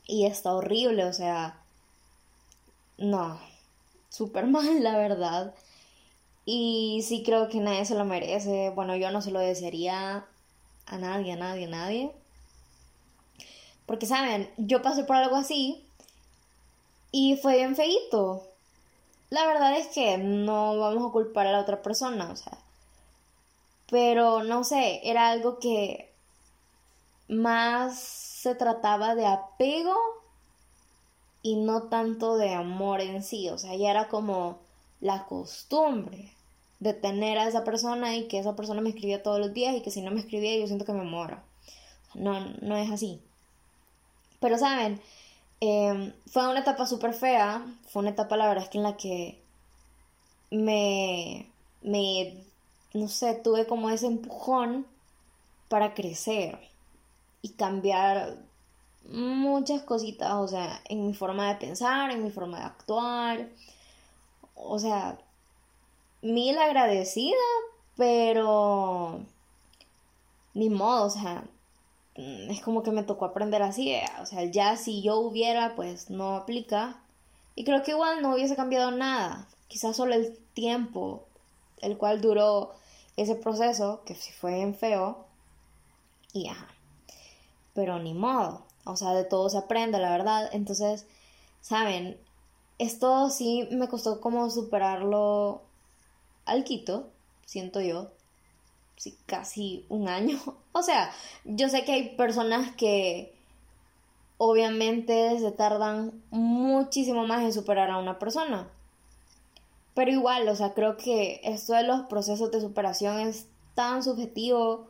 Y 0.08 0.26
está 0.26 0.54
horrible, 0.54 1.06
o 1.06 1.14
sea, 1.14 1.60
no, 2.98 3.40
súper 4.10 4.48
mal, 4.48 4.84
la 4.84 4.98
verdad. 4.98 5.54
Y 6.46 7.04
sí 7.08 7.24
creo 7.24 7.50
que 7.50 7.60
nadie 7.60 7.86
se 7.86 7.96
lo 7.96 8.06
merece. 8.06 8.70
Bueno, 8.72 8.96
yo 8.96 9.12
no 9.12 9.22
se 9.22 9.32
lo 9.32 9.40
desearía 9.40 10.26
a 10.86 10.98
nadie, 10.98 11.34
a 11.34 11.38
nadie, 11.38 11.66
a 11.66 11.70
nadie. 11.70 12.12
Porque, 13.86 14.06
¿saben? 14.06 14.50
Yo 14.58 14.82
pasé 14.82 15.04
por 15.04 15.16
algo 15.16 15.36
así 15.36 15.86
y 17.12 17.38
fue 17.38 17.56
bien 17.56 17.76
feito. 17.76 18.44
la 19.30 19.48
verdad 19.48 19.78
es 19.78 19.88
que 19.88 20.18
no 20.18 20.78
vamos 20.78 21.10
a 21.10 21.12
culpar 21.14 21.48
a 21.48 21.52
la 21.54 21.62
otra 21.62 21.82
persona, 21.82 22.30
o 22.32 22.36
sea, 22.36 22.58
pero 23.90 24.44
no 24.44 24.64
sé, 24.64 25.02
era 25.04 25.30
algo 25.30 25.60
que 25.60 26.12
más 27.28 28.00
se 28.00 28.56
trataba 28.56 29.16
de 29.16 29.26
apego 29.26 29.96
y 31.42 31.58
no 31.58 31.84
tanto 31.84 32.38
de 32.38 32.54
amor 32.54 33.02
en 33.02 33.24
sí, 33.24 33.50
o 33.50 33.58
sea, 33.58 33.76
ya 33.76 33.92
era 33.92 34.08
como 34.08 34.60
la 35.02 35.26
costumbre 35.26 36.32
de 36.80 36.94
tener 36.94 37.38
a 37.38 37.48
esa 37.48 37.64
persona 37.64 38.16
y 38.16 38.28
que 38.28 38.40
esa 38.40 38.56
persona 38.56 38.82
me 38.82 38.90
escribía 38.90 39.24
todos 39.24 39.40
los 39.40 39.54
días 39.54 39.76
y 39.76 39.82
que 39.82 39.92
si 39.92 40.02
no 40.02 40.12
me 40.12 40.20
escribía 40.20 40.58
yo 40.58 40.68
siento 40.68 40.86
que 40.86 40.94
me 40.94 41.04
muero. 41.04 41.40
No, 42.16 42.40
no 42.62 42.78
es 42.78 42.92
así. 42.92 43.22
Pero 44.40 44.58
saben, 44.58 45.02
em, 45.60 46.14
fue 46.28 46.48
una 46.48 46.60
etapa 46.62 46.86
súper 46.86 47.14
fea, 47.14 47.66
fue 47.90 48.02
una 48.02 48.12
etapa 48.12 48.38
la 48.38 48.48
verdad 48.48 48.66
es 48.66 48.70
que 48.70 48.78
en 48.78 48.84
la 48.84 48.98
que 48.98 49.42
me, 50.52 51.50
me, 51.82 52.44
no 52.96 53.10
sé, 53.10 53.36
tuve 53.36 53.68
como 53.68 53.90
ese 53.90 54.08
empujón 54.08 54.88
para 55.68 55.94
crecer 55.94 56.58
y 57.42 57.50
cambiar 57.50 58.38
muchas 59.04 59.84
cositas, 59.84 60.34
o 60.34 60.48
sea, 60.48 60.82
en 60.86 61.06
mi 61.06 61.14
forma 61.14 61.50
de 61.50 61.56
pensar, 61.56 62.10
en 62.12 62.24
mi 62.24 62.32
forma 62.32 62.60
de 62.60 62.66
actuar, 62.66 63.50
o 64.56 64.80
sea, 64.80 65.20
mil 66.22 66.58
agradecida, 66.58 67.36
pero 67.98 69.20
ni 70.54 70.70
modo, 70.70 71.08
o 71.08 71.10
sea, 71.10 71.44
mm, 72.16 72.52
es 72.52 72.62
como 72.62 72.82
que 72.82 72.92
me 72.92 73.04
tocó 73.04 73.26
aprender 73.26 73.62
así, 73.62 73.92
eh, 73.92 74.06
o 74.22 74.26
sea, 74.26 74.46
ya 74.46 74.78
si 74.78 75.02
yo 75.02 75.18
hubiera, 75.20 75.76
pues 75.76 76.10
no 76.10 76.36
aplica. 76.36 77.02
Y 77.56 77.66
creo 77.66 77.84
que 77.84 77.92
igual 77.92 78.22
no 78.22 78.34
hubiese 78.36 78.56
cambiado 78.56 78.92
nada, 78.92 79.48
quizás 79.68 79.98
solo 79.98 80.16
el 80.16 80.38
tiempo, 80.54 81.26
el 81.82 81.98
cual 81.98 82.22
duró 82.22 82.74
ese 83.18 83.36
proceso, 83.36 84.04
que 84.06 84.16
si 84.16 84.32
fue 84.32 84.62
en 84.62 84.76
feo, 84.76 85.26
y 86.34 86.50
ajá. 86.50 86.68
Pero 87.74 88.00
ni 88.00 88.14
modo, 88.14 88.66
o 88.86 88.96
sea, 88.96 89.14
de 89.14 89.24
todo 89.24 89.50
se 89.50 89.58
aprende, 89.58 90.00
la 90.00 90.12
verdad. 90.12 90.50
Entonces, 90.54 91.08
saben, 91.62 92.18
esto 92.78 93.30
sí 93.30 93.68
me 93.72 93.88
costó 93.88 94.22
como 94.22 94.50
superarlo 94.50 95.62
al 96.46 96.64
quito, 96.64 97.10
siento 97.46 97.82
yo. 97.82 98.12
Sí, 98.98 99.18
casi 99.26 99.86
un 99.90 100.08
año. 100.08 100.40
O 100.78 100.82
sea, 100.84 101.10
yo 101.46 101.70
sé 101.70 101.86
que 101.86 101.94
hay 101.94 102.16
personas 102.18 102.76
que 102.76 103.34
obviamente 104.38 105.40
se 105.40 105.54
tardan 105.54 106.22
muchísimo 106.32 107.26
más 107.26 107.44
en 107.44 107.54
superar 107.54 107.90
a 107.90 107.98
una 107.98 108.20
persona. 108.20 108.70
Pero 109.96 110.12
igual, 110.12 110.48
o 110.50 110.56
sea, 110.56 110.74
creo 110.74 110.98
que 110.98 111.42
esto 111.44 111.74
de 111.74 111.84
los 111.84 112.02
procesos 112.02 112.52
de 112.52 112.62
superación 112.62 113.20
es 113.20 113.48
tan 113.74 114.04
subjetivo 114.04 114.88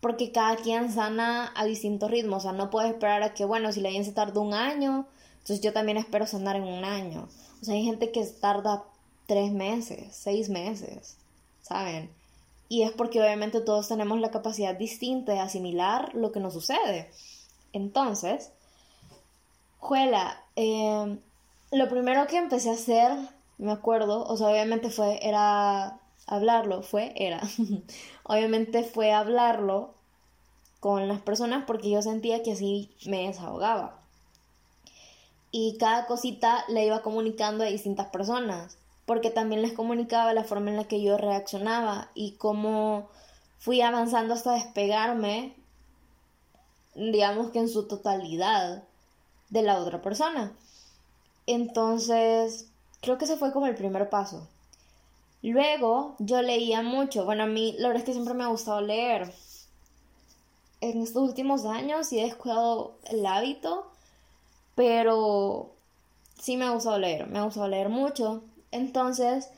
porque 0.00 0.32
cada 0.32 0.56
quien 0.56 0.92
sana 0.92 1.52
a 1.54 1.64
distintos 1.64 2.10
ritmos. 2.10 2.38
O 2.38 2.40
sea, 2.48 2.52
no 2.52 2.68
puedes 2.68 2.90
esperar 2.90 3.22
a 3.22 3.32
que, 3.32 3.44
bueno, 3.44 3.72
si 3.72 3.80
la 3.80 3.90
gente 3.90 4.12
tardó 4.12 4.42
un 4.42 4.54
año, 4.54 5.06
entonces 5.38 5.60
yo 5.60 5.72
también 5.72 5.96
espero 5.96 6.26
sanar 6.26 6.56
en 6.56 6.64
un 6.64 6.84
año. 6.84 7.28
O 7.62 7.64
sea, 7.64 7.74
hay 7.74 7.84
gente 7.84 8.10
que 8.10 8.24
tarda 8.24 8.84
tres 9.26 9.52
meses, 9.52 10.16
seis 10.16 10.48
meses, 10.48 11.16
¿saben? 11.62 12.10
Y 12.68 12.82
es 12.82 12.90
porque 12.92 13.20
obviamente 13.20 13.60
todos 13.60 13.88
tenemos 13.88 14.20
la 14.20 14.30
capacidad 14.30 14.74
distinta 14.74 15.32
de 15.32 15.40
asimilar 15.40 16.14
lo 16.14 16.32
que 16.32 16.40
nos 16.40 16.54
sucede. 16.54 17.10
Entonces, 17.72 18.50
Juela, 19.78 20.42
eh, 20.56 21.18
lo 21.72 21.88
primero 21.88 22.26
que 22.26 22.36
empecé 22.36 22.70
a 22.70 22.74
hacer, 22.74 23.12
me 23.60 23.72
acuerdo, 23.72 24.24
o 24.24 24.36
sea, 24.36 24.48
obviamente 24.48 24.90
fue, 24.90 25.18
era 25.22 26.00
hablarlo, 26.26 26.82
fue, 26.82 27.12
era, 27.16 27.40
obviamente 28.24 28.82
fue 28.84 29.12
hablarlo 29.12 29.94
con 30.80 31.08
las 31.08 31.20
personas 31.20 31.64
porque 31.66 31.90
yo 31.90 32.00
sentía 32.02 32.42
que 32.42 32.52
así 32.52 32.90
me 33.06 33.26
desahogaba. 33.26 34.00
Y 35.52 35.76
cada 35.78 36.06
cosita 36.06 36.64
le 36.68 36.86
iba 36.86 37.02
comunicando 37.02 37.64
a 37.64 37.66
distintas 37.66 38.06
personas 38.06 38.78
porque 39.04 39.30
también 39.30 39.62
les 39.62 39.72
comunicaba 39.72 40.32
la 40.32 40.44
forma 40.44 40.70
en 40.70 40.76
la 40.76 40.84
que 40.84 41.02
yo 41.02 41.18
reaccionaba 41.18 42.10
y 42.14 42.32
cómo 42.32 43.08
fui 43.58 43.80
avanzando 43.82 44.34
hasta 44.34 44.52
despegarme, 44.52 45.54
digamos 46.94 47.50
que 47.50 47.58
en 47.58 47.68
su 47.68 47.88
totalidad, 47.88 48.84
de 49.50 49.62
la 49.62 49.78
otra 49.78 50.00
persona. 50.00 50.52
Entonces, 51.46 52.69
creo 53.00 53.18
que 53.18 53.24
ese 53.24 53.36
fue 53.36 53.52
como 53.52 53.66
el 53.66 53.74
primer 53.74 54.08
paso. 54.10 54.48
Luego, 55.42 56.16
yo 56.18 56.42
leía 56.42 56.82
mucho. 56.82 57.24
Bueno, 57.24 57.44
a 57.44 57.46
mí 57.46 57.74
la 57.78 57.88
verdad 57.88 58.02
es 58.02 58.06
que 58.06 58.12
siempre 58.12 58.34
me 58.34 58.44
ha 58.44 58.48
gustado 58.48 58.80
leer. 58.80 59.32
En 60.80 61.02
estos 61.02 61.22
últimos 61.22 61.64
años 61.64 62.12
he 62.12 62.22
descuidado 62.22 62.96
el 63.04 63.24
hábito, 63.26 63.90
pero 64.74 65.72
sí 66.38 66.56
me 66.56 66.66
ha 66.66 66.70
gustado 66.70 66.98
leer. 66.98 67.26
Me 67.26 67.38
ha 67.38 67.44
gustado 67.44 67.68
leer 67.68 67.88
mucho. 67.88 68.42
Entonces, 68.70 69.48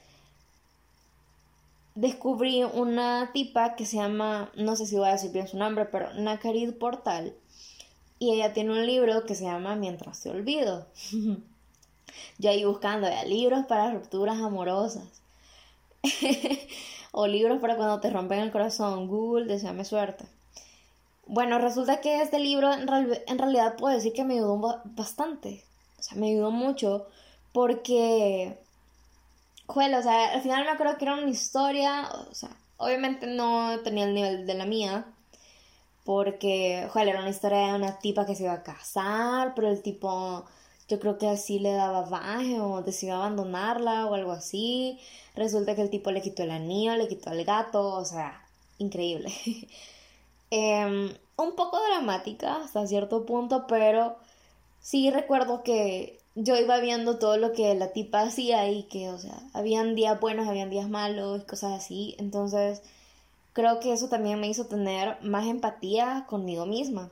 descubrí 1.95 2.63
una 2.65 3.31
tipa 3.33 3.75
que 3.75 3.87
se 3.87 3.97
llama, 3.97 4.51
no 4.57 4.77
sé 4.77 4.87
si 4.87 4.97
voy 4.97 5.09
a 5.09 5.13
decir 5.13 5.33
bien 5.33 5.49
su 5.49 5.57
nombre, 5.59 5.85
pero 5.87 6.13
Nakarid 6.15 6.75
Portal. 6.75 7.35
Y 8.19 8.33
ella 8.35 8.53
tiene 8.53 8.71
un 8.71 8.87
libro 8.87 9.27
que 9.27 9.35
se 9.35 9.45
llama 9.45 9.75
Mientras 9.75 10.21
te 10.21 10.31
olvido. 10.31 10.87
Yo 12.39 12.51
ahí 12.51 12.65
buscando 12.65 13.09
ya, 13.09 13.25
libros 13.25 13.67
para 13.67 13.93
rupturas 13.93 14.39
amorosas. 14.39 15.23
o 17.13 17.27
libros 17.27 17.61
para 17.61 17.77
cuando 17.77 18.01
te 18.01 18.11
rompen 18.11 18.41
el 18.41 18.53
corazón. 18.53 19.09
Google, 19.09 19.47
deseame 19.47 19.85
suerte. 19.85 20.25
Bueno, 21.27 21.59
resulta 21.59 22.01
que 22.01 22.21
este 22.21 22.41
libro 22.41 22.73
en, 22.73 22.89
en 23.27 23.39
realidad 23.39 23.77
puedo 23.77 23.95
decir 23.95 24.13
que 24.13 24.25
me 24.25 24.35
ayudó 24.35 24.81
bastante. 24.85 25.65
O 25.99 26.03
sea, 26.03 26.19
me 26.19 26.31
ayudó 26.31 26.51
mucho 26.51 27.07
porque 27.53 28.59
Juela, 29.67 30.01
o 30.01 30.03
sea, 30.03 30.33
al 30.35 30.43
final 30.43 30.65
me 30.65 30.71
acuerdo 30.71 30.99
que 30.99 31.05
era 31.05 31.15
una 31.15 31.31
historia, 31.31 32.09
o 32.31 32.35
sea, 32.35 32.51
obviamente 32.77 33.27
no 33.27 33.81
tenía 33.83 34.05
el 34.05 34.15
nivel 34.15 34.47
de 34.47 34.55
la 34.55 34.67
mía, 34.67 35.07
porque, 36.05 36.89
Juela, 36.93 37.13
era 37.13 37.21
una 37.21 37.31
historia 37.31 37.69
de 37.69 37.75
una 37.75 37.99
tipa 37.99 38.27
que 38.27 38.35
se 38.35 38.43
iba 38.45 38.53
a 38.55 38.63
casar, 38.63 39.55
pero 39.55 39.69
el 39.69 39.83
tipo, 39.83 40.45
yo 40.89 40.99
creo 41.01 41.19
que 41.19 41.29
así 41.29 41.59
le 41.59 41.73
daba 41.73 42.03
baje 42.03 42.61
o 42.61 42.83
decidió 42.83 43.17
abandonarla 43.17 44.07
o 44.07 44.15
algo 44.15 44.33
así. 44.33 44.99
Resulta 45.35 45.75
que 45.75 45.83
el 45.83 45.91
tipo 45.91 46.11
le 46.11 46.23
quitó 46.23 46.43
el 46.43 46.51
anillo, 46.51 46.97
le 46.97 47.09
quitó 47.09 47.31
el 47.33 47.45
gato, 47.45 47.95
o 47.95 48.05
sea, 48.05 48.47
increíble. 48.79 49.33
Em, 50.55 51.11
un 51.39 51.57
poco 51.57 51.79
dramática 51.89 52.57
hasta 52.57 52.87
cierto 52.87 53.25
punto, 53.25 53.67
pero 53.67 54.17
sí 54.83 55.11
recuerdo 55.11 55.63
que 55.63 56.21
yo 56.35 56.57
iba 56.57 56.79
viendo 56.79 57.19
todo 57.19 57.39
lo 57.39 57.53
que 57.53 57.75
la 57.75 57.93
tipa 57.93 58.21
hacía 58.23 58.71
y 58.71 58.83
que, 58.85 59.09
o 59.09 59.19
sea, 59.19 59.41
habían 59.55 59.95
días 59.95 60.21
buenos, 60.21 60.49
habían 60.49 60.69
días 60.69 60.91
malos, 60.91 61.45
cosas 61.45 61.73
así. 61.73 62.17
Entonces, 62.19 62.83
creo 63.55 63.81
que 63.81 63.93
eso 63.93 64.09
también 64.09 64.41
me 64.41 64.49
hizo 64.49 64.67
tener 64.67 65.17
más 65.23 65.47
empatía 65.47 66.27
conmigo 66.29 66.67
misma. 66.67 67.11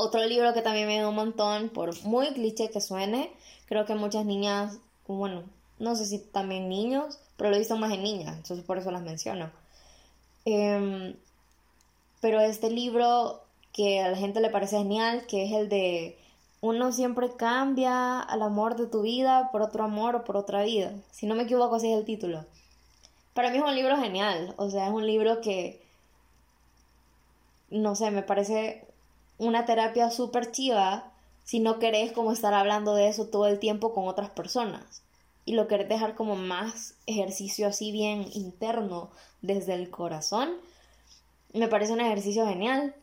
Otro 0.00 0.24
libro 0.24 0.54
que 0.54 0.62
también 0.62 0.86
me 0.86 0.94
dio 0.94 1.08
un 1.08 1.16
montón, 1.16 1.70
por 1.70 2.00
muy 2.04 2.28
cliché 2.28 2.70
que 2.70 2.80
suene, 2.80 3.32
creo 3.66 3.84
que 3.84 3.96
muchas 3.96 4.24
niñas, 4.24 4.78
bueno, 5.08 5.42
no 5.80 5.96
sé 5.96 6.06
si 6.06 6.20
también 6.20 6.68
niños, 6.68 7.18
pero 7.36 7.50
lo 7.50 7.56
he 7.56 7.58
visto 7.58 7.76
más 7.76 7.92
en 7.92 8.04
niñas, 8.04 8.36
entonces 8.36 8.64
por 8.64 8.78
eso 8.78 8.92
las 8.92 9.02
menciono. 9.02 9.50
Em, 10.44 11.16
pero 12.20 12.40
este 12.40 12.70
libro 12.70 13.42
que 13.72 14.00
a 14.00 14.08
la 14.08 14.16
gente 14.16 14.40
le 14.40 14.50
parece 14.50 14.78
genial, 14.78 15.26
que 15.26 15.44
es 15.46 15.52
el 15.52 15.68
de 15.68 16.16
uno 16.60 16.92
siempre 16.92 17.34
cambia 17.36 18.20
al 18.20 18.42
amor 18.42 18.76
de 18.76 18.86
tu 18.86 19.02
vida 19.02 19.50
por 19.50 19.62
otro 19.62 19.82
amor 19.82 20.14
o 20.14 20.24
por 20.24 20.36
otra 20.36 20.62
vida. 20.62 20.92
Si 21.10 21.26
no 21.26 21.34
me 21.34 21.42
equivoco, 21.42 21.74
así 21.74 21.90
es 21.90 21.98
el 21.98 22.04
título. 22.04 22.44
Para 23.34 23.50
mí 23.50 23.56
es 23.56 23.64
un 23.64 23.74
libro 23.74 23.96
genial, 23.96 24.54
o 24.58 24.70
sea, 24.70 24.86
es 24.86 24.92
un 24.92 25.06
libro 25.08 25.40
que, 25.40 25.82
no 27.70 27.96
sé, 27.96 28.12
me 28.12 28.22
parece 28.22 28.87
una 29.38 29.64
terapia 29.64 30.10
súper 30.10 30.50
chiva 30.50 31.12
si 31.44 31.60
no 31.60 31.78
querés 31.78 32.12
como 32.12 32.32
estar 32.32 32.52
hablando 32.52 32.94
de 32.94 33.08
eso 33.08 33.26
todo 33.26 33.46
el 33.46 33.58
tiempo 33.58 33.94
con 33.94 34.06
otras 34.06 34.30
personas 34.30 35.02
y 35.48 35.52
lo 35.52 35.66
querés 35.66 35.88
dejar 35.88 36.14
como 36.14 36.36
más 36.36 36.94
ejercicio 37.06 37.66
así 37.66 37.90
bien 37.90 38.28
interno 38.34 39.08
desde 39.40 39.72
el 39.72 39.88
corazón, 39.88 40.50
me 41.54 41.68
parece 41.68 41.94
un 41.94 42.02
ejercicio 42.02 42.46
genial. 42.46 42.94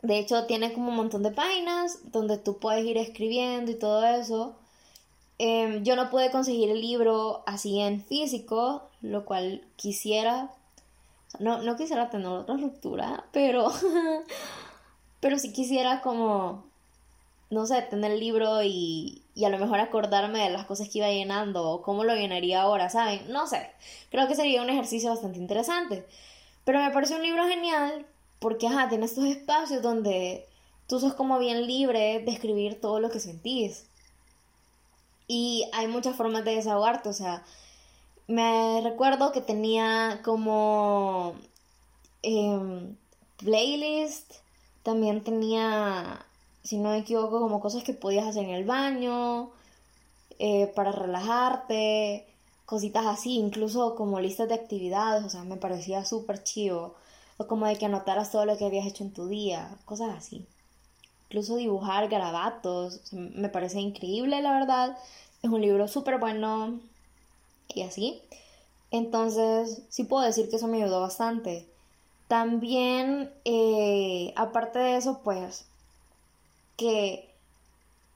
De 0.00 0.18
hecho, 0.18 0.46
tiene 0.46 0.72
como 0.72 0.88
un 0.88 0.96
montón 0.96 1.22
de 1.22 1.30
páginas 1.30 2.10
donde 2.10 2.38
tú 2.38 2.56
puedes 2.56 2.86
ir 2.86 2.96
escribiendo 2.96 3.70
y 3.70 3.74
todo 3.74 4.02
eso. 4.06 4.56
Em, 5.36 5.84
yo 5.84 5.94
no 5.94 6.08
pude 6.08 6.30
conseguir 6.30 6.70
el 6.70 6.80
libro 6.80 7.42
así 7.44 7.80
en 7.80 8.02
físico, 8.02 8.88
lo 9.02 9.26
cual 9.26 9.62
quisiera. 9.76 10.50
no, 11.38 11.60
no 11.60 11.76
quisiera 11.76 12.08
tener 12.08 12.28
otra 12.28 12.56
ruptura, 12.56 13.26
pero. 13.30 13.70
pero 15.22 15.38
sí 15.38 15.52
quisiera 15.52 16.02
como 16.02 16.70
no 17.52 17.66
sé, 17.66 17.82
tener 17.82 18.12
el 18.12 18.20
libro 18.20 18.62
y, 18.62 19.22
y 19.34 19.44
a 19.44 19.50
lo 19.50 19.58
mejor 19.58 19.78
acordarme 19.78 20.42
de 20.42 20.50
las 20.50 20.64
cosas 20.64 20.88
que 20.88 20.98
iba 20.98 21.10
llenando 21.10 21.68
o 21.68 21.82
cómo 21.82 22.02
lo 22.02 22.14
llenaría 22.14 22.62
ahora, 22.62 22.88
¿saben? 22.88 23.30
No 23.30 23.46
sé, 23.46 23.70
creo 24.10 24.26
que 24.26 24.34
sería 24.34 24.62
un 24.62 24.70
ejercicio 24.70 25.10
bastante 25.10 25.38
interesante. 25.38 26.06
Pero 26.64 26.80
me 26.80 26.90
parece 26.90 27.14
un 27.14 27.22
libro 27.22 27.46
genial 27.46 28.06
porque, 28.38 28.68
ajá, 28.68 28.88
tiene 28.88 29.04
estos 29.04 29.24
espacios 29.26 29.82
donde 29.82 30.46
tú 30.88 30.98
sos 30.98 31.12
como 31.14 31.38
bien 31.38 31.66
libre 31.66 32.20
de 32.24 32.32
escribir 32.32 32.80
todo 32.80 33.00
lo 33.00 33.10
que 33.10 33.20
sentís. 33.20 33.84
Y 35.28 35.68
hay 35.74 35.88
muchas 35.88 36.16
formas 36.16 36.44
de 36.44 36.56
desahogarte, 36.56 37.10
o 37.10 37.12
sea, 37.12 37.44
me 38.28 38.80
recuerdo 38.82 39.32
que 39.32 39.42
tenía 39.42 40.20
como 40.24 41.34
em, 42.22 42.96
playlist, 43.36 44.41
también 44.82 45.22
tenía, 45.22 46.24
si 46.62 46.78
no 46.78 46.90
me 46.90 46.98
equivoco, 46.98 47.40
como 47.40 47.60
cosas 47.60 47.84
que 47.84 47.94
podías 47.94 48.26
hacer 48.26 48.44
en 48.44 48.50
el 48.50 48.64
baño, 48.64 49.50
eh, 50.38 50.66
para 50.74 50.92
relajarte, 50.92 52.26
cositas 52.66 53.06
así, 53.06 53.34
incluso 53.34 53.94
como 53.94 54.20
listas 54.20 54.48
de 54.48 54.54
actividades, 54.54 55.24
o 55.24 55.28
sea, 55.30 55.44
me 55.44 55.56
parecía 55.56 56.04
súper 56.04 56.42
chivo, 56.42 56.94
o 57.36 57.46
como 57.46 57.66
de 57.66 57.76
que 57.76 57.86
anotaras 57.86 58.30
todo 58.30 58.44
lo 58.46 58.56
que 58.56 58.64
habías 58.66 58.86
hecho 58.86 59.04
en 59.04 59.12
tu 59.12 59.28
día, 59.28 59.76
cosas 59.84 60.16
así. 60.16 60.46
Incluso 61.28 61.56
dibujar 61.56 62.08
garabatos, 62.08 63.12
me 63.12 63.48
parece 63.48 63.80
increíble, 63.80 64.42
la 64.42 64.52
verdad. 64.52 64.98
Es 65.42 65.50
un 65.50 65.62
libro 65.62 65.88
súper 65.88 66.18
bueno 66.18 66.80
y 67.74 67.82
así. 67.82 68.20
Entonces, 68.90 69.82
sí 69.88 70.04
puedo 70.04 70.24
decir 70.24 70.50
que 70.50 70.56
eso 70.56 70.68
me 70.68 70.82
ayudó 70.82 71.00
bastante. 71.00 71.71
También, 72.32 73.30
eh, 73.44 74.32
aparte 74.36 74.78
de 74.78 74.96
eso, 74.96 75.20
pues, 75.22 75.66
que 76.78 77.28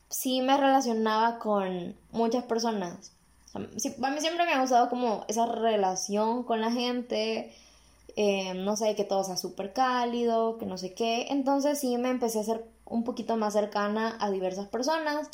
sí 0.08 0.40
me 0.40 0.56
relacionaba 0.56 1.38
con 1.38 1.94
muchas 2.12 2.42
personas. 2.44 3.12
a 3.54 3.58
mí 3.58 3.78
siempre 3.78 4.46
me 4.46 4.54
ha 4.54 4.60
gustado 4.62 4.88
como 4.88 5.26
esa 5.28 5.44
relación 5.44 6.44
con 6.44 6.62
la 6.62 6.72
gente, 6.72 7.54
eh, 8.16 8.54
no 8.54 8.74
sé, 8.78 8.94
que 8.94 9.04
todo 9.04 9.22
sea 9.22 9.36
súper 9.36 9.74
cálido, 9.74 10.56
que 10.56 10.64
no 10.64 10.78
sé 10.78 10.94
qué. 10.94 11.26
Entonces 11.28 11.78
sí 11.78 11.98
me 11.98 12.08
empecé 12.08 12.40
a 12.40 12.44
ser 12.44 12.64
un 12.86 13.04
poquito 13.04 13.36
más 13.36 13.52
cercana 13.52 14.16
a 14.18 14.30
diversas 14.30 14.66
personas 14.66 15.28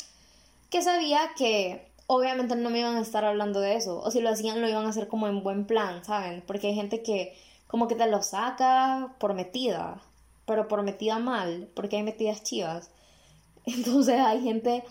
que 0.69 0.81
sabía 0.81 1.21
que 1.37 1.87
obviamente 2.07 2.57
no 2.57 2.69
me 2.69 2.79
iban 2.79 2.97
a 2.97 3.01
estar 3.01 3.23
hablando 3.23 3.61
de 3.61 3.75
eso. 3.75 4.01
O 4.01 4.11
si 4.11 4.19
lo 4.19 4.29
hacían, 4.29 4.59
lo 4.59 4.67
iban 4.67 4.85
a 4.85 4.89
hacer 4.89 5.07
como 5.07 5.29
en 5.29 5.41
buen 5.41 5.63
plan, 5.67 6.03
¿saben? 6.03 6.43
Porque 6.45 6.67
hay 6.67 6.75
gente 6.75 7.01
que 7.01 7.33
como 7.73 7.87
que 7.87 7.95
te 7.95 8.05
lo 8.05 8.21
saca 8.21 9.15
por 9.17 9.33
metida, 9.33 9.99
pero 10.45 10.67
por 10.67 10.83
metida 10.83 11.17
mal, 11.17 11.67
porque 11.73 11.95
hay 11.95 12.03
metidas 12.03 12.43
chivas. 12.43 12.91
Entonces 13.65 14.19
hay 14.19 14.43
gente 14.43 14.83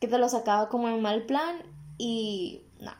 que 0.00 0.08
te 0.08 0.18
lo 0.18 0.28
sacaba 0.28 0.68
como 0.68 0.88
en 0.88 1.00
mal 1.00 1.26
plan 1.26 1.62
y 1.96 2.60
nada. 2.80 2.98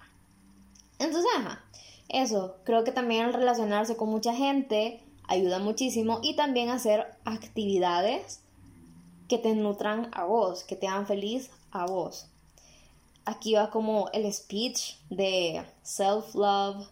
Entonces, 1.00 1.29
ajá, 1.37 1.64
eso, 2.09 2.59
creo 2.62 2.85
que 2.85 2.93
también 2.93 3.33
relacionarse 3.33 3.97
con 3.97 4.09
mucha 4.09 4.33
gente 4.37 5.03
ayuda 5.26 5.59
muchísimo 5.59 6.21
y 6.23 6.37
también 6.37 6.71
hacer 6.71 7.05
actividades 7.25 8.38
que 9.26 9.38
te 9.38 9.53
nutran 9.57 10.11
a 10.12 10.26
vos, 10.26 10.62
que 10.62 10.76
te 10.76 10.87
hagan 10.87 11.09
feliz 11.09 11.50
a 11.73 11.87
vos. 11.87 12.29
Aquí 13.25 13.55
va 13.55 13.71
como 13.71 14.11
el 14.12 14.33
speech 14.33 14.95
de 15.11 15.67
self-love, 15.83 16.87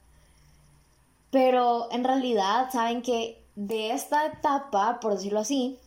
pero 1.32 1.88
en 1.90 2.04
realidad, 2.04 2.68
saben 2.70 3.00
que 3.00 3.42
de 3.56 3.92
esta 3.92 4.26
etapa, 4.26 5.00
por 5.00 5.14
decirlo 5.14 5.40
así, 5.40 5.78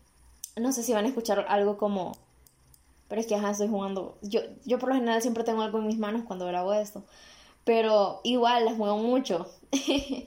no 0.56 0.72
sé 0.72 0.82
si 0.82 0.92
van 0.92 1.06
a 1.06 1.10
escuchar 1.10 1.46
algo 1.48 1.78
como. 1.78 2.18
Pero 3.08 3.22
es 3.22 3.28
que 3.28 3.36
ajá, 3.36 3.52
estoy 3.52 3.68
jugando. 3.68 4.18
Yo, 4.24 4.42
yo 4.66 4.80
por 4.80 4.90
lo 4.90 4.96
general 4.96 5.22
siempre 5.22 5.44
tengo 5.44 5.62
algo 5.62 5.78
en 5.78 5.86
mis 5.86 6.00
manos 6.00 6.24
cuando 6.26 6.48
grabo 6.48 6.74
esto. 6.74 7.04
Pero 7.64 8.22
igual 8.24 8.66
las 8.66 8.76
muevo 8.76 8.98
mucho. 8.98 9.48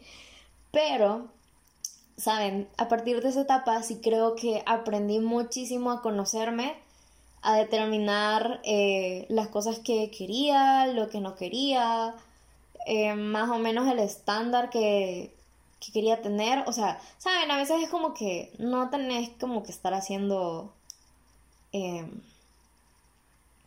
pero, 0.70 1.26
saben, 2.16 2.68
a 2.76 2.86
partir 2.86 3.20
de 3.20 3.30
esa 3.30 3.40
etapa 3.40 3.82
sí 3.82 4.00
creo 4.00 4.36
que 4.36 4.62
aprendí 4.66 5.18
muchísimo 5.18 5.90
a 5.90 6.00
conocerme, 6.00 6.76
a 7.42 7.56
determinar 7.56 8.60
eh, 8.62 9.26
las 9.30 9.48
cosas 9.48 9.80
que 9.80 10.12
quería, 10.12 10.86
lo 10.86 11.08
que 11.08 11.20
no 11.20 11.34
quería, 11.34 12.14
eh, 12.90 13.14
más 13.14 13.50
o 13.50 13.58
menos 13.58 13.86
el 13.86 13.98
estándar 13.98 14.70
que, 14.70 15.34
quería 15.92 16.22
tener. 16.22 16.64
O 16.66 16.72
sea, 16.72 17.00
¿saben? 17.18 17.50
A 17.50 17.58
veces 17.58 17.82
es 17.82 17.90
como 17.90 18.14
que 18.14 18.50
no 18.58 18.88
tenés 18.88 19.30
como 19.38 19.62
que 19.62 19.70
estar 19.72 19.92
haciendo, 19.92 20.72
eh, 21.72 22.10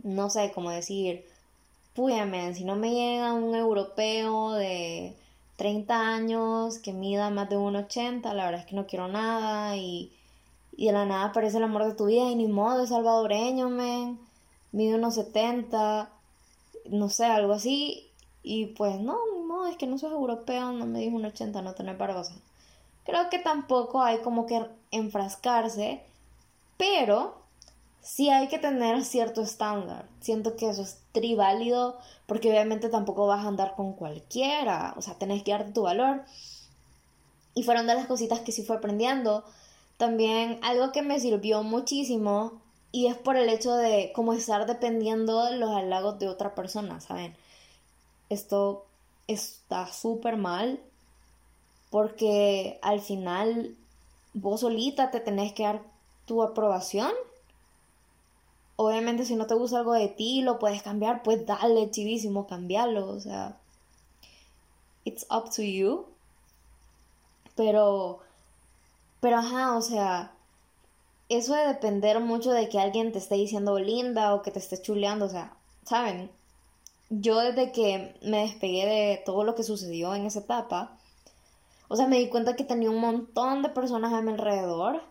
no 0.03 0.29
sé, 0.31 0.51
cómo 0.55 0.71
decir, 0.71 1.23
púyame, 1.93 2.53
si 2.55 2.63
no 2.63 2.75
me 2.75 2.91
llega 2.93 3.33
un 3.33 3.53
europeo 3.55 4.53
de 4.53 5.15
30 5.57 5.99
años 6.15 6.79
que 6.79 6.91
mida 6.93 7.29
más 7.29 7.47
de 7.49 7.57
1,80, 7.57 8.33
la 8.33 8.45
verdad 8.45 8.61
es 8.61 8.65
que 8.67 8.75
no 8.75 8.87
quiero 8.87 9.07
nada 9.07 9.77
y, 9.77 10.11
y 10.75 10.87
de 10.87 10.93
la 10.93 11.05
nada 11.05 11.25
aparece 11.25 11.57
el 11.57 11.63
amor 11.63 11.85
de 11.85 11.93
tu 11.95 12.07
vida 12.07 12.29
y 12.31 12.35
ni 12.35 12.47
modo, 12.47 12.83
es 12.83 12.89
salvadoreño, 12.89 13.69
men, 13.69 14.19
mide 14.71 14.95
unos 14.95 15.15
70, 15.15 16.09
no 16.89 17.09
sé, 17.09 17.25
algo 17.25 17.53
así 17.53 18.10
y 18.43 18.67
pues 18.67 18.99
no, 18.99 19.17
no, 19.47 19.67
es 19.67 19.77
que 19.77 19.87
no 19.87 19.97
soy 19.97 20.11
europeo, 20.11 20.71
no 20.71 20.85
me 20.85 20.99
dijo 20.99 21.15
un 21.15 21.25
80, 21.25 21.61
no 21.61 21.75
tener 21.75 21.97
barba. 21.97 22.23
creo 23.05 23.29
que 23.29 23.39
tampoco 23.39 24.01
hay 24.01 24.19
como 24.19 24.45
que 24.45 24.65
enfrascarse, 24.91 26.03
pero 26.77 27.41
sí 28.01 28.29
hay 28.29 28.47
que 28.47 28.59
tener 28.59 29.03
cierto 29.05 29.41
estándar. 29.41 30.07
Siento 30.19 30.55
que 30.55 30.69
eso 30.69 30.81
es 30.81 30.99
triválido 31.11 31.99
porque 32.25 32.49
obviamente 32.49 32.89
tampoco 32.89 33.27
vas 33.27 33.45
a 33.45 33.47
andar 33.47 33.75
con 33.75 33.93
cualquiera, 33.93 34.93
o 34.97 35.01
sea, 35.01 35.15
tenés 35.15 35.43
que 35.43 35.51
darte 35.51 35.71
tu 35.71 35.83
valor. 35.83 36.23
Y 37.53 37.63
fueron 37.63 37.87
de 37.87 37.95
las 37.95 38.07
cositas 38.07 38.39
que 38.39 38.51
sí 38.51 38.63
fue 38.63 38.77
aprendiendo. 38.77 39.43
También 39.97 40.59
algo 40.63 40.91
que 40.91 41.01
me 41.03 41.19
sirvió 41.19 41.63
muchísimo 41.63 42.61
y 42.91 43.07
es 43.07 43.17
por 43.17 43.35
el 43.37 43.49
hecho 43.49 43.75
de 43.75 44.11
como 44.15 44.33
estar 44.33 44.65
dependiendo 44.65 45.45
de 45.45 45.57
los 45.57 45.69
halagos 45.71 46.19
de 46.19 46.27
otra 46.27 46.55
persona, 46.55 46.99
¿saben? 47.01 47.35
Esto 48.33 48.85
está 49.27 49.91
súper 49.91 50.37
mal 50.37 50.79
porque 51.89 52.79
al 52.81 53.01
final 53.01 53.75
vos 54.33 54.61
solita 54.61 55.11
te 55.11 55.19
tenés 55.19 55.53
que 55.53 55.63
dar 55.63 55.81
tu 56.25 56.41
aprobación. 56.41 57.11
Obviamente 58.77 59.25
si 59.25 59.35
no 59.35 59.45
te 59.47 59.53
gusta 59.53 59.79
algo 59.79 59.93
de 59.93 60.07
ti, 60.07 60.41
lo 60.41 60.57
puedes 60.57 60.81
cambiar, 60.81 61.21
pues 61.23 61.45
dale, 61.45 61.91
chivísimo, 61.91 62.47
cambiarlo, 62.47 63.07
o 63.09 63.19
sea, 63.19 63.57
it's 65.03 65.25
up 65.29 65.49
to 65.53 65.61
you. 65.61 66.05
Pero, 67.55 68.19
pero 69.19 69.37
ajá, 69.37 69.77
o 69.77 69.81
sea, 69.81 70.31
eso 71.29 71.53
de 71.53 71.67
depender 71.67 72.19
mucho 72.21 72.51
de 72.51 72.69
que 72.69 72.79
alguien 72.79 73.11
te 73.11 73.19
esté 73.19 73.35
diciendo 73.35 73.77
linda 73.77 74.33
o 74.33 74.41
que 74.41 74.51
te 74.51 74.59
esté 74.59 74.81
chuleando, 74.81 75.25
o 75.25 75.29
sea, 75.29 75.53
¿saben? 75.85 76.31
Yo 77.11 77.39
desde 77.41 77.73
que 77.73 78.15
me 78.23 78.43
despegué 78.43 78.85
de 78.85 79.21
todo 79.25 79.43
lo 79.43 79.53
que 79.53 79.63
sucedió 79.63 80.15
en 80.15 80.25
esa 80.25 80.39
etapa, 80.39 80.97
o 81.89 81.97
sea, 81.97 82.07
me 82.07 82.17
di 82.17 82.29
cuenta 82.29 82.55
que 82.55 82.63
tenía 82.63 82.89
un 82.89 83.01
montón 83.01 83.61
de 83.63 83.69
personas 83.69 84.13
a 84.13 84.21
mi 84.21 84.31
alrededor 84.31 85.03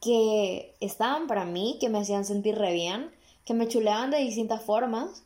que 0.00 0.72
estaban 0.80 1.26
para 1.26 1.44
mí, 1.44 1.78
que 1.80 1.88
me 1.88 1.98
hacían 1.98 2.24
sentir 2.24 2.56
re 2.56 2.72
bien, 2.72 3.10
que 3.44 3.54
me 3.54 3.66
chuleaban 3.66 4.12
de 4.12 4.18
distintas 4.18 4.62
formas 4.62 5.24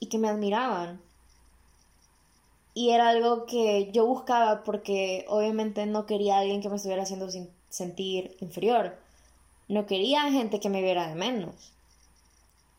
y 0.00 0.06
que 0.06 0.18
me 0.18 0.28
admiraban. 0.28 1.00
Y 2.74 2.90
era 2.90 3.08
algo 3.08 3.46
que 3.46 3.92
yo 3.92 4.04
buscaba 4.04 4.64
porque 4.64 5.24
obviamente 5.28 5.86
no 5.86 6.06
quería 6.06 6.36
a 6.36 6.40
alguien 6.40 6.60
que 6.60 6.68
me 6.68 6.76
estuviera 6.76 7.04
haciendo 7.04 7.28
sentir 7.68 8.36
inferior. 8.40 8.98
No 9.68 9.86
quería 9.86 10.22
gente 10.32 10.58
que 10.58 10.68
me 10.68 10.82
viera 10.82 11.08
de 11.08 11.14
menos 11.14 11.75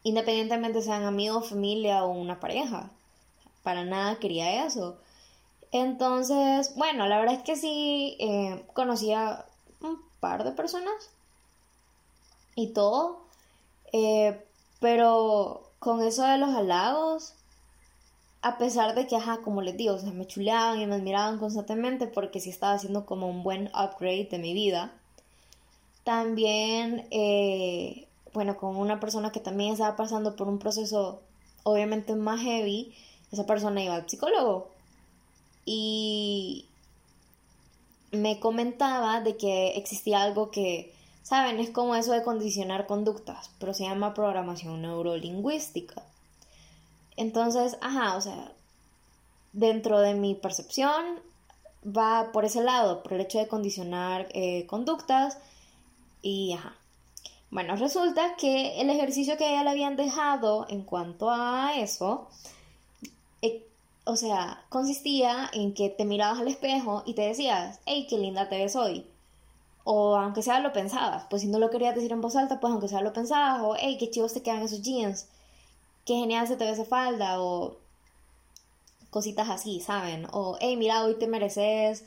independientemente 0.08 0.82
sean 0.82 1.04
amigos, 1.04 1.50
familia 1.50 2.04
o 2.04 2.12
una 2.12 2.40
pareja. 2.40 2.90
Para 3.64 3.84
nada 3.84 4.20
quería 4.20 4.66
eso. 4.66 4.98
Entonces, 5.72 6.76
bueno, 6.76 7.08
la 7.08 7.20
verdad 7.20 7.36
es 7.36 7.44
que 7.44 7.56
sí, 7.56 8.16
eh, 8.20 8.66
conocía 8.74 9.46
un 9.82 10.02
par 10.20 10.44
de 10.44 10.52
personas 10.52 11.12
y 12.56 12.68
todo, 12.68 13.20
eh, 13.92 14.44
pero 14.80 15.70
con 15.80 16.02
eso 16.02 16.24
de 16.24 16.38
los 16.38 16.56
halagos, 16.56 17.34
a 18.42 18.58
pesar 18.58 18.96
de 18.96 19.08
que, 19.08 19.18
ajá, 19.18 19.42
como 19.44 19.62
les 19.62 19.76
digo, 19.76 19.96
o 19.96 20.00
sea, 20.00 20.12
me 20.12 20.26
chuleaban 20.26 20.80
y 20.80 20.88
me 20.88 20.96
admiraban 20.96 21.38
constantemente 21.38 22.08
porque 22.08 22.40
sí 22.40 22.50
estaba 22.50 22.74
haciendo 22.74 23.06
como 23.06 23.30
un 23.30 23.44
buen 23.44 23.68
upgrade 23.68 24.30
de 24.32 24.40
mi 24.40 24.54
vida, 24.54 24.94
también 26.06 27.06
eh, 27.12 28.07
bueno, 28.34 28.58
con 28.58 28.76
una 28.76 29.00
persona 29.00 29.32
que 29.32 29.40
también 29.40 29.74
estaba 29.74 29.96
pasando 29.96 30.36
por 30.36 30.48
un 30.48 30.60
proceso 30.60 31.22
obviamente 31.64 32.16
más 32.16 32.42
heavy, 32.42 32.94
esa 33.32 33.46
persona 33.46 33.84
iba 33.84 33.96
al 33.96 34.10
psicólogo 34.10 34.70
y 35.66 36.66
me 38.12 38.40
comentaba 38.40 39.22
de 39.22 39.36
que 39.36 39.70
existía 39.78 40.22
algo 40.22 40.50
que 40.50 40.94
Saben, 41.28 41.60
es 41.60 41.72
como 41.72 41.94
eso 41.94 42.14
de 42.14 42.24
condicionar 42.24 42.88
conductas, 42.88 43.52
pero 43.60 43.74
se 43.74 43.84
llama 43.84 44.14
programación 44.14 44.82
neurolingüística. 44.82 46.02
Entonces, 47.18 47.78
ajá, 47.82 48.16
o 48.16 48.22
sea, 48.22 48.54
dentro 49.52 50.00
de 50.00 50.14
mi 50.14 50.36
percepción 50.36 51.20
va 51.86 52.32
por 52.32 52.46
ese 52.46 52.64
lado, 52.64 53.04
por 53.04 53.12
el 53.12 53.20
hecho 53.20 53.40
de 53.40 53.50
condicionar 53.50 54.30
eh, 54.32 54.66
conductas 54.68 55.38
y 56.22 56.54
ajá. 56.54 56.78
Bueno, 57.50 57.76
resulta 57.78 58.36
que 58.36 58.82
el 58.82 58.90
ejercicio 58.90 59.38
que 59.38 59.50
ella 59.50 59.64
le 59.64 59.70
habían 59.70 59.96
dejado 59.96 60.66
en 60.70 60.84
cuanto 60.84 61.30
a 61.30 61.74
eso, 61.78 62.28
eh, 63.42 63.66
o 64.06 64.16
sea, 64.18 64.66
consistía 64.70 65.50
en 65.54 65.74
que 65.74 65.90
te 65.90 66.06
mirabas 66.06 66.40
al 66.40 66.50
espejo 66.50 67.04
y 67.06 67.14
te 67.14 67.22
decías, 67.24 67.80
hey, 67.86 68.06
qué 68.10 68.18
linda 68.18 68.50
te 68.50 68.58
ves 68.58 68.76
hoy. 68.76 69.06
O 69.86 70.16
aunque 70.18 70.42
sea 70.44 70.60
lo 70.60 70.74
pensabas, 70.74 71.26
pues 71.30 71.42
si 71.44 71.48
no 71.48 71.60
lo 71.60 71.70
querías 71.70 71.96
decir 71.96 72.12
en 72.12 72.22
voz 72.22 72.36
alta, 72.36 72.60
pues 72.60 72.72
aunque 72.72 72.90
sea 72.90 73.02
lo 73.02 73.14
pensabas, 73.14 73.62
o 73.64 73.76
hey, 73.80 73.98
qué 74.00 74.10
chivos 74.10 74.34
te 74.34 74.44
quedan 74.44 74.62
esos 74.64 74.82
jeans, 74.82 75.28
qué 76.06 76.16
genial 76.16 76.48
se 76.48 76.58
te 76.58 76.66
ve 76.66 76.72
esa 76.72 76.86
falda, 76.86 77.42
o 77.42 77.78
cositas 79.10 79.50
así, 79.50 79.80
¿saben? 79.82 80.28
O 80.34 80.58
hey, 80.62 80.76
mira, 80.78 81.04
hoy 81.06 81.16
te 81.16 81.28
mereces, 81.28 82.04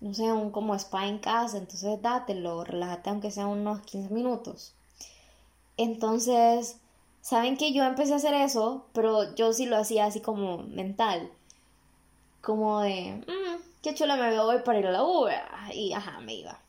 no 0.00 0.14
sé, 0.14 0.32
un 0.32 0.50
como 0.50 0.74
spa 0.74 1.06
en 1.06 1.18
casa, 1.18 1.58
entonces 1.58 2.02
dátelo, 2.02 2.64
relájate 2.64 3.10
aunque 3.10 3.30
sea 3.30 3.46
unos 3.46 3.80
15 3.82 4.12
minutos. 4.12 4.74
Entonces, 5.82 6.78
saben 7.22 7.56
que 7.56 7.72
yo 7.72 7.84
empecé 7.84 8.12
a 8.12 8.16
hacer 8.16 8.34
eso, 8.34 8.84
pero 8.92 9.34
yo 9.34 9.54
sí 9.54 9.64
lo 9.64 9.78
hacía 9.78 10.04
así 10.04 10.20
como 10.20 10.58
mental. 10.58 11.30
Como 12.42 12.82
de, 12.82 13.24
mmm, 13.26 13.62
qué 13.82 13.94
chula 13.94 14.16
me 14.16 14.28
veo 14.28 14.44
hoy 14.44 14.58
para 14.62 14.78
ir 14.78 14.86
a 14.86 14.90
la 14.90 15.04
U. 15.04 15.26
Y 15.72 15.94
ajá, 15.94 16.20
me 16.20 16.34
iba. 16.34 16.60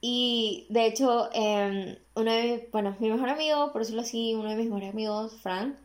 Y 0.00 0.66
de 0.68 0.86
hecho, 0.86 1.30
eh, 1.32 1.96
uno 2.16 2.32
bueno, 2.72 2.96
mi 2.98 3.08
mejor 3.08 3.28
amigo, 3.28 3.70
por 3.70 3.82
decirlo 3.82 4.02
así, 4.02 4.34
uno 4.34 4.50
de 4.50 4.56
mis 4.56 4.66
mejores 4.66 4.90
amigos, 4.90 5.32
Frank, 5.40 5.76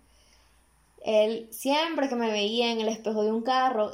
él 1.05 1.47
siempre 1.51 2.09
que 2.09 2.15
me 2.15 2.31
veía 2.31 2.71
en 2.71 2.81
el 2.81 2.89
espejo 2.89 3.23
de 3.23 3.31
un 3.31 3.43
carro 3.43 3.91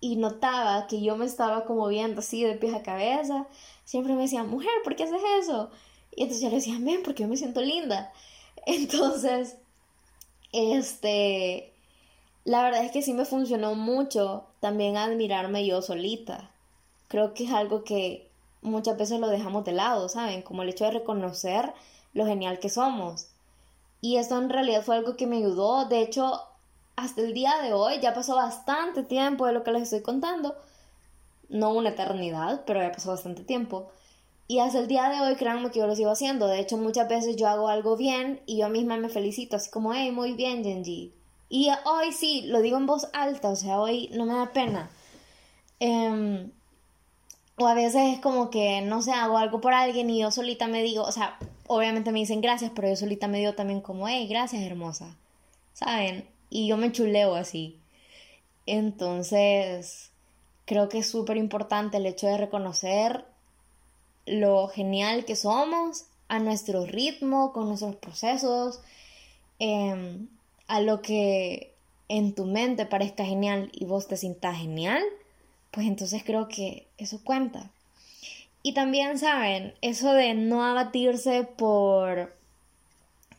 y 0.00 0.16
notaba 0.16 0.86
que 0.86 1.02
yo 1.02 1.18
me 1.18 1.26
estaba 1.26 1.66
como 1.66 1.86
viendo 1.88 2.20
así 2.20 2.42
de 2.42 2.54
pies 2.54 2.74
a 2.74 2.82
cabeza, 2.82 3.46
siempre 3.84 4.14
me 4.14 4.22
decía, 4.22 4.44
mujer, 4.44 4.72
¿por 4.82 4.96
qué 4.96 5.04
haces 5.04 5.20
eso? 5.42 5.70
Y 6.18 6.22
entonces 6.22 6.42
yo 6.42 6.48
le 6.48 6.56
decía, 6.56 6.76
ven, 6.80 7.04
porque 7.04 7.22
yo 7.22 7.28
me 7.28 7.36
siento 7.36 7.60
linda. 7.60 8.12
Entonces, 8.66 9.56
este, 10.50 11.72
la 12.44 12.64
verdad 12.64 12.84
es 12.84 12.90
que 12.90 13.02
sí 13.02 13.14
me 13.14 13.24
funcionó 13.24 13.76
mucho 13.76 14.44
también 14.58 14.96
admirarme 14.96 15.64
yo 15.64 15.80
solita. 15.80 16.50
Creo 17.06 17.34
que 17.34 17.44
es 17.44 17.52
algo 17.52 17.84
que 17.84 18.28
muchas 18.62 18.98
veces 18.98 19.20
lo 19.20 19.28
dejamos 19.28 19.64
de 19.64 19.70
lado, 19.70 20.08
¿saben? 20.08 20.42
Como 20.42 20.62
el 20.62 20.70
hecho 20.70 20.86
de 20.86 20.90
reconocer 20.90 21.72
lo 22.14 22.26
genial 22.26 22.58
que 22.58 22.68
somos. 22.68 23.28
Y 24.00 24.16
eso 24.16 24.36
en 24.38 24.50
realidad 24.50 24.82
fue 24.82 24.96
algo 24.96 25.16
que 25.16 25.28
me 25.28 25.36
ayudó. 25.36 25.84
De 25.84 26.02
hecho, 26.02 26.42
hasta 26.96 27.20
el 27.20 27.32
día 27.32 27.62
de 27.62 27.74
hoy, 27.74 28.00
ya 28.00 28.12
pasó 28.12 28.34
bastante 28.34 29.04
tiempo 29.04 29.46
de 29.46 29.52
lo 29.52 29.62
que 29.62 29.70
les 29.70 29.84
estoy 29.84 30.02
contando. 30.02 30.56
No 31.48 31.70
una 31.74 31.90
eternidad, 31.90 32.64
pero 32.66 32.82
ya 32.82 32.90
pasó 32.90 33.10
bastante 33.10 33.44
tiempo. 33.44 33.92
Y 34.50 34.60
hasta 34.60 34.78
el 34.78 34.88
día 34.88 35.10
de 35.10 35.20
hoy, 35.20 35.36
créanme 35.36 35.70
que 35.70 35.78
yo 35.78 35.86
lo 35.86 35.94
sigo 35.94 36.10
haciendo. 36.10 36.46
De 36.46 36.58
hecho, 36.58 36.78
muchas 36.78 37.06
veces 37.06 37.36
yo 37.36 37.46
hago 37.48 37.68
algo 37.68 37.98
bien 37.98 38.40
y 38.46 38.56
yo 38.56 38.70
misma 38.70 38.96
me 38.96 39.10
felicito, 39.10 39.56
así 39.56 39.70
como, 39.70 39.92
hey, 39.92 40.10
muy 40.10 40.32
bien, 40.32 40.64
Genji. 40.64 41.12
Y 41.50 41.68
hoy 41.84 42.12
sí, 42.12 42.42
lo 42.46 42.62
digo 42.62 42.78
en 42.78 42.86
voz 42.86 43.08
alta, 43.12 43.50
o 43.50 43.56
sea, 43.56 43.78
hoy 43.78 44.08
no 44.14 44.24
me 44.24 44.32
da 44.32 44.52
pena. 44.52 44.90
Em, 45.80 46.50
o 47.58 47.66
a 47.66 47.74
veces 47.74 48.14
es 48.14 48.20
como 48.20 48.48
que, 48.48 48.80
no 48.80 49.02
sé, 49.02 49.12
hago 49.12 49.36
algo 49.36 49.60
por 49.60 49.74
alguien 49.74 50.08
y 50.08 50.20
yo 50.20 50.30
solita 50.30 50.66
me 50.66 50.82
digo, 50.82 51.02
o 51.02 51.12
sea, 51.12 51.38
obviamente 51.66 52.10
me 52.10 52.20
dicen 52.20 52.40
gracias, 52.40 52.72
pero 52.74 52.88
yo 52.88 52.96
solita 52.96 53.28
me 53.28 53.38
digo 53.38 53.52
también 53.54 53.82
como, 53.82 54.08
hey, 54.08 54.26
gracias, 54.28 54.62
hermosa. 54.62 55.14
¿Saben? 55.74 56.26
Y 56.48 56.68
yo 56.68 56.78
me 56.78 56.90
chuleo 56.92 57.34
así. 57.34 57.78
Entonces, 58.66 60.10
creo 60.64 60.88
que 60.88 60.98
es 60.98 61.10
súper 61.10 61.36
importante 61.36 61.98
el 61.98 62.06
hecho 62.06 62.26
de 62.26 62.38
reconocer 62.38 63.26
lo 64.28 64.68
genial 64.68 65.24
que 65.24 65.36
somos, 65.36 66.04
a 66.28 66.38
nuestro 66.38 66.84
ritmo, 66.84 67.52
con 67.52 67.68
nuestros 67.68 67.96
procesos, 67.96 68.80
em, 69.58 70.28
a 70.66 70.80
lo 70.80 71.00
que 71.00 71.74
en 72.08 72.34
tu 72.34 72.44
mente 72.44 72.86
parezca 72.86 73.24
genial 73.24 73.70
y 73.72 73.86
vos 73.86 74.06
te 74.08 74.16
sientas 74.16 74.58
genial, 74.58 75.02
pues 75.70 75.86
entonces 75.86 76.22
creo 76.24 76.48
que 76.48 76.86
eso 76.98 77.20
cuenta. 77.24 77.70
Y 78.62 78.74
también, 78.74 79.18
¿saben? 79.18 79.74
Eso 79.80 80.12
de 80.12 80.34
no 80.34 80.64
abatirse 80.64 81.44
por, 81.44 82.34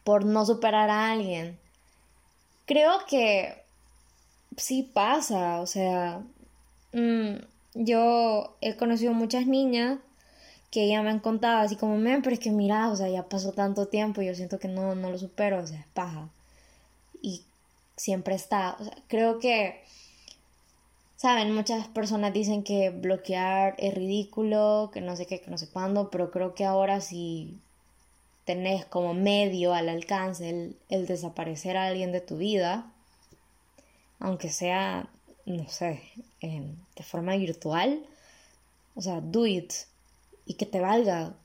por 0.04 0.26
no 0.26 0.46
superar 0.46 0.90
a 0.90 1.12
alguien. 1.12 1.58
Creo 2.66 3.06
que 3.08 3.62
sí 4.58 4.84
pasa, 4.84 5.62
o 5.62 5.68
sea, 5.68 6.22
mm, 6.94 7.36
yo 7.76 8.56
he 8.62 8.76
conocido 8.76 9.14
muchas 9.14 9.46
niñas 9.46 10.00
que 10.72 10.84
ella 10.84 11.02
me 11.02 11.10
han 11.10 11.20
contado 11.20 11.60
así 11.60 11.76
como, 11.76 11.98
men, 11.98 12.22
pero 12.22 12.34
es 12.34 12.40
que 12.40 12.52
mira, 12.52 12.90
o 12.92 12.96
sea, 12.96 13.10
ya 13.10 13.24
pasó 13.28 13.54
tanto 13.54 13.88
tiempo 13.88 14.22
y 14.22 14.28
yo 14.28 14.36
siento 14.36 14.60
que 14.60 14.68
no, 14.68 14.96
no 14.96 15.10
lo 15.10 15.18
supero, 15.18 15.60
o 15.60 15.68
sea, 15.68 15.80
es 15.80 15.88
paja. 15.88 16.30
Y 17.22 17.44
siempre 17.96 18.36
está, 18.36 18.78
o 18.80 18.84
sea, 18.84 18.96
creo 19.08 19.40
que, 19.40 19.82
saben, 21.16 21.54
muchas 21.54 21.88
personas 21.88 22.34
dicen 22.34 22.64
que 22.64 22.92
bloquear 22.92 23.76
es 23.78 23.94
ridículo, 23.94 24.92
que 24.94 25.02
no 25.02 25.16
sé 25.16 25.26
qué, 25.26 25.42
que 25.42 25.52
no 25.52 25.58
sé 25.58 25.68
cuándo, 25.70 26.10
pero 26.12 26.32
creo 26.32 26.56
que 26.56 26.66
ahora 26.66 27.02
si 27.02 27.58
tenés 28.46 28.86
como 28.86 29.14
medio 29.14 29.74
al 29.74 29.90
alcance 29.90 30.50
el, 30.50 30.76
el 30.90 31.08
desaparecer 31.08 31.78
a 31.78 31.88
alguien 31.88 32.12
de 32.12 32.22
tu 32.22 32.38
vida, 32.38 32.92
aunque 34.20 34.50
sea, 34.50 35.10
no 35.46 35.68
sé, 35.70 36.02
de 36.42 37.04
forma 37.04 37.36
virtual, 37.36 38.02
o 38.96 39.02
sea, 39.02 39.22
do 39.22 39.46
it 39.46 39.74
y 40.50 40.56
que 40.56 40.66
te 40.66 40.80
valga. 40.80 41.36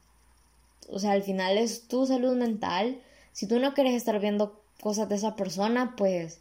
O 0.88 0.98
sea, 0.98 1.12
al 1.12 1.22
final 1.22 1.58
es 1.58 1.86
tu 1.86 2.06
salud 2.06 2.34
mental. 2.36 2.98
Si 3.32 3.46
tú 3.46 3.58
no 3.58 3.74
quieres 3.74 3.94
estar 3.94 4.18
viendo 4.18 4.58
cosas 4.80 5.10
de 5.10 5.16
esa 5.16 5.36
persona, 5.36 5.94
pues, 5.94 6.38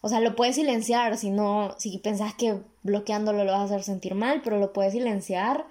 o 0.00 0.08
sea, 0.08 0.20
lo 0.20 0.34
puedes 0.34 0.54
silenciar. 0.54 1.18
Si 1.18 1.30
no, 1.30 1.74
si 1.78 1.98
pensás 1.98 2.34
que 2.34 2.58
bloqueándolo 2.82 3.44
lo 3.44 3.52
vas 3.52 3.60
a 3.60 3.64
hacer 3.64 3.82
sentir 3.82 4.14
mal, 4.14 4.40
pero 4.42 4.58
lo 4.58 4.72
puedes 4.72 4.94
silenciar 4.94 5.66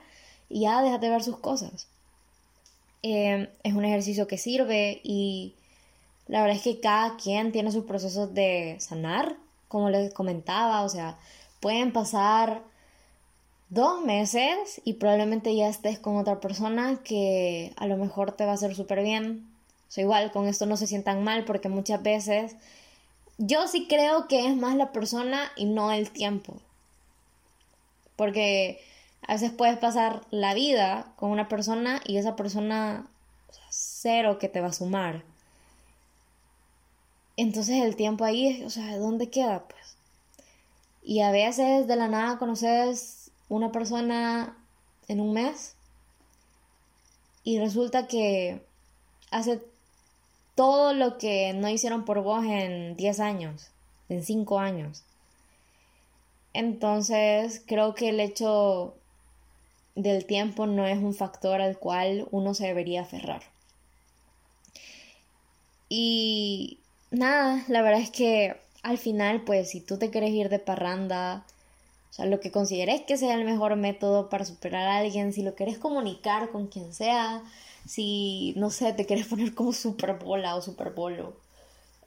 y 0.47 0.61
ya 0.61 0.83
déjate 0.83 1.09
ver 1.09 1.23
sus 1.23 1.39
cosas. 1.39 1.87
Em, 3.01 3.47
es 3.63 3.73
un 3.73 3.83
ejercicio 3.83 4.27
que 4.27 4.37
sirve 4.37 5.01
y 5.03 5.55
la 6.27 6.41
verdad 6.41 6.57
es 6.57 6.63
que 6.63 6.79
cada 6.79 7.17
quien 7.17 7.51
tiene 7.51 7.71
sus 7.71 7.85
procesos 7.85 8.35
de 8.35 8.77
sanar, 8.79 9.37
como 9.69 9.89
les 9.89 10.13
comentaba, 10.13 10.83
o 10.83 10.89
sea, 10.89 11.17
pueden 11.59 11.91
pasar 11.93 12.61
dos 13.69 14.03
meses 14.03 14.81
y 14.83 14.93
probablemente 14.93 15.55
ya 15.55 15.67
estés 15.67 15.99
con 15.99 16.17
otra 16.17 16.39
persona 16.39 17.01
que 17.03 17.73
a 17.77 17.87
lo 17.87 17.97
mejor 17.97 18.31
te 18.31 18.45
va 18.45 18.51
a 18.51 18.55
hacer 18.55 18.75
súper 18.75 19.03
bien. 19.03 19.47
O 19.87 19.91
sea, 19.91 20.03
igual 20.03 20.31
con 20.31 20.47
esto 20.47 20.65
no 20.65 20.77
se 20.77 20.87
sientan 20.87 21.23
mal 21.23 21.45
porque 21.45 21.69
muchas 21.69 22.01
veces 22.03 22.55
yo 23.37 23.67
sí 23.67 23.87
creo 23.87 24.27
que 24.27 24.47
es 24.47 24.55
más 24.55 24.75
la 24.75 24.91
persona 24.91 25.51
y 25.55 25.65
no 25.65 25.91
el 25.91 26.11
tiempo. 26.11 26.55
Porque 28.15 28.81
a 29.27 29.33
veces 29.33 29.51
puedes 29.51 29.77
pasar 29.77 30.21
la 30.31 30.53
vida 30.53 31.11
con 31.17 31.31
una 31.31 31.49
persona 31.49 32.01
y 32.05 32.17
esa 32.17 32.35
persona 32.35 33.07
cero 33.69 34.37
que 34.39 34.49
te 34.49 34.61
va 34.61 34.67
a 34.67 34.73
sumar. 34.73 35.23
Entonces 37.37 37.83
el 37.83 37.95
tiempo 37.95 38.23
ahí, 38.23 38.63
o 38.63 38.69
sea, 38.69 38.97
¿dónde 38.97 39.29
queda? 39.29 39.67
Pues. 39.67 39.97
Y 41.03 41.21
a 41.21 41.31
veces 41.31 41.87
de 41.87 41.95
la 41.95 42.07
nada 42.07 42.37
conoces 42.37 43.14
una 43.49 43.71
persona 43.71 44.57
en 45.07 45.19
un 45.19 45.33
mes 45.33 45.75
y 47.43 47.59
resulta 47.59 48.07
que 48.07 48.65
hace 49.31 49.61
todo 50.55 50.93
lo 50.93 51.17
que 51.17 51.53
no 51.53 51.69
hicieron 51.69 52.05
por 52.05 52.21
vos 52.21 52.43
en 52.45 52.95
10 52.95 53.19
años, 53.19 53.69
en 54.09 54.23
5 54.23 54.59
años. 54.59 55.03
Entonces 56.53 57.61
creo 57.65 57.93
que 57.93 58.09
el 58.09 58.19
hecho 58.19 58.95
del 59.95 60.25
tiempo 60.25 60.65
no 60.65 60.87
es 60.87 60.97
un 60.97 61.13
factor 61.13 61.61
al 61.61 61.77
cual 61.77 62.27
uno 62.31 62.53
se 62.53 62.67
debería 62.67 63.01
aferrar. 63.01 63.43
Y 65.89 66.79
nada, 67.11 67.63
la 67.67 67.81
verdad 67.81 68.01
es 68.01 68.09
que 68.09 68.55
al 68.83 68.97
final, 68.97 69.41
pues 69.41 69.69
si 69.71 69.81
tú 69.81 69.97
te 69.97 70.09
quieres 70.09 70.31
ir 70.31 70.49
de 70.49 70.59
parranda, 70.59 71.45
sea, 72.15 72.25
lo 72.25 72.39
que 72.39 72.51
consideres 72.51 73.01
que 73.01 73.17
sea 73.17 73.35
el 73.35 73.43
mejor 73.43 73.75
método 73.75 74.29
para 74.29 74.45
superar 74.45 74.87
a 74.87 74.97
alguien, 74.99 75.33
si 75.33 75.43
lo 75.43 75.53
quieres 75.55 75.77
comunicar 75.77 76.49
con 76.49 76.67
quien 76.67 76.93
sea, 76.93 77.43
si, 77.85 78.53
no 78.55 78.69
sé, 78.69 78.93
te 78.93 79.05
quieres 79.05 79.27
poner 79.27 79.53
como 79.53 79.73
superbola 79.73 80.55
o 80.55 80.61
superbolo. 80.61 81.33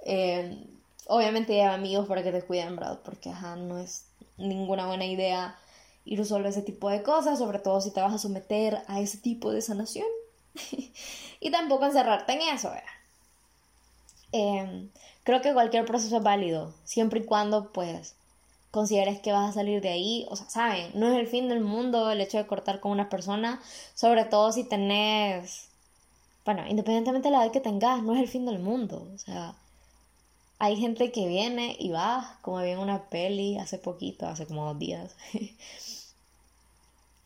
Eh, 0.05 0.65
obviamente 1.07 1.53
lleva 1.53 1.75
amigos 1.75 2.07
para 2.09 2.23
que 2.23 2.33
te 2.33 2.43
cuiden, 2.43 2.77
¿verdad? 2.77 3.01
Porque, 3.05 3.31
ajá, 3.31 3.57
no 3.57 3.79
es 3.79 4.07
ninguna 4.39 4.87
buena 4.87 5.05
idea 5.05 5.59
ir 6.07 6.25
solo 6.25 6.47
a 6.47 6.51
ese 6.51 6.63
tipo 6.63 6.89
de 6.89 7.03
cosas, 7.03 7.39
sobre 7.39 7.59
todo 7.59 7.81
si 7.83 7.91
te 7.91 8.01
vas 8.01 8.15
a 8.15 8.19
someter 8.19 8.83
a 8.87 9.01
ese 9.01 9.19
tipo 9.19 9.51
de 9.53 9.61
sanación. 9.61 10.07
y 11.41 11.51
tampoco 11.51 11.85
encerrarte 11.85 12.33
en 12.33 12.41
eso. 12.55 12.73
Em, 14.33 14.89
creo 15.25 15.43
que 15.43 15.53
cualquier 15.53 15.85
proceso 15.85 16.17
es 16.17 16.23
válido, 16.23 16.73
siempre 16.85 17.21
y 17.21 17.25
cuando 17.25 17.73
pues 17.73 18.15
consideres 18.71 19.21
que 19.21 19.33
vas 19.33 19.51
a 19.51 19.53
salir 19.53 19.81
de 19.81 19.89
ahí, 19.91 20.27
o 20.31 20.37
sea, 20.37 20.49
saben, 20.51 20.91
no 20.95 21.09
es 21.09 21.19
el 21.19 21.27
fin 21.27 21.49
del 21.49 21.61
mundo 21.61 22.11
el 22.11 22.21
hecho 22.21 22.39
de 22.39 22.47
cortar 22.47 22.81
con 22.81 22.93
una 22.93 23.09
persona, 23.09 23.61
sobre 23.95 24.25
todo 24.25 24.53
si 24.53 24.65
tenés, 24.65 25.69
bueno, 26.45 26.67
independientemente 26.69 27.29
de 27.29 27.33
la 27.33 27.45
edad 27.45 27.53
que 27.53 27.61
tengas, 27.61 28.03
no 28.03 28.15
es 28.15 28.21
el 28.21 28.29
fin 28.29 28.47
del 28.47 28.59
mundo, 28.59 29.09
o 29.15 29.19
sea, 29.19 29.55
hay 30.59 30.77
gente 30.77 31.13
que 31.13 31.27
viene 31.29 31.77
y 31.79 31.91
va, 31.91 32.39
como 32.43 32.61
vi 32.63 32.71
en 32.71 32.79
una 32.79 33.05
peli 33.09 33.59
hace 33.59 33.79
poquito, 33.79 34.27
hace 34.27 34.47
como 34.47 34.67
dos 34.67 34.79
días. 34.79 35.15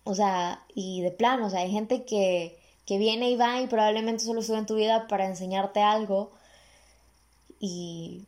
o 0.04 0.14
sea, 0.14 0.62
y 0.74 1.00
de 1.00 1.10
plano, 1.10 1.46
o 1.46 1.50
sea, 1.50 1.60
hay 1.60 1.70
gente 1.70 2.04
que, 2.04 2.58
que 2.86 2.98
viene 2.98 3.30
y 3.30 3.36
va 3.36 3.60
y 3.62 3.68
probablemente 3.68 4.24
solo 4.24 4.42
sube 4.42 4.58
en 4.58 4.66
tu 4.66 4.74
vida 4.74 5.06
para 5.08 5.26
enseñarte 5.26 5.80
algo 5.80 6.30
y 7.58 8.26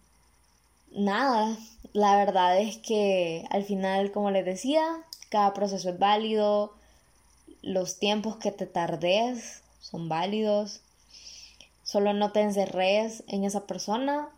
nada, 0.94 1.57
la 1.92 2.16
verdad 2.16 2.59
es 2.59 2.78
que 2.78 3.44
al 3.50 3.64
final, 3.64 4.12
como 4.12 4.30
les 4.30 4.44
decía, 4.44 4.85
cada 5.28 5.52
proceso 5.54 5.90
es 5.90 5.98
válido, 5.98 6.72
los 7.62 7.98
tiempos 7.98 8.37
que 8.37 8.52
te 8.52 8.66
tardes 8.66 9.62
son 9.80 10.09
válidos, 10.09 10.80
solo 11.83 12.12
no 12.12 12.33
te 12.33 12.40
encerres 12.40 13.24
en 13.28 13.44
esa 13.44 13.66
persona 13.66 14.28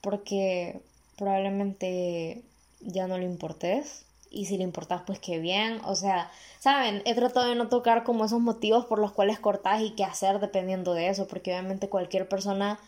porque 0.00 0.80
probablemente 1.16 2.42
ya 2.80 3.06
no 3.06 3.18
le 3.18 3.24
importes 3.24 4.04
y 4.30 4.46
si 4.46 4.56
le 4.56 4.64
importas 4.64 5.02
pues 5.06 5.18
qué 5.20 5.38
bien, 5.38 5.80
o 5.84 5.94
sea, 5.94 6.30
saben, 6.60 7.02
he 7.04 7.14
tratado 7.14 7.48
de 7.48 7.54
no 7.54 7.68
tocar 7.68 8.04
como 8.04 8.24
esos 8.24 8.40
motivos 8.40 8.86
por 8.86 8.98
los 8.98 9.12
cuales 9.12 9.38
cortas 9.38 9.80
y 9.82 9.90
qué 9.90 10.04
hacer 10.04 10.40
dependiendo 10.40 10.92
de 10.94 11.08
eso, 11.08 11.28
porque 11.28 11.52
obviamente 11.52 11.88
cualquier 11.88 12.28
persona 12.28 12.78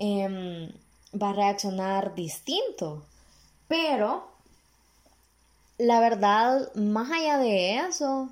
Em, 0.00 0.72
va 1.14 1.30
a 1.30 1.34
reaccionar 1.34 2.14
distinto. 2.14 3.04
Pero, 3.68 4.28
la 5.78 6.00
verdad, 6.00 6.72
más 6.74 7.10
allá 7.10 7.38
de 7.38 7.78
eso, 7.78 8.28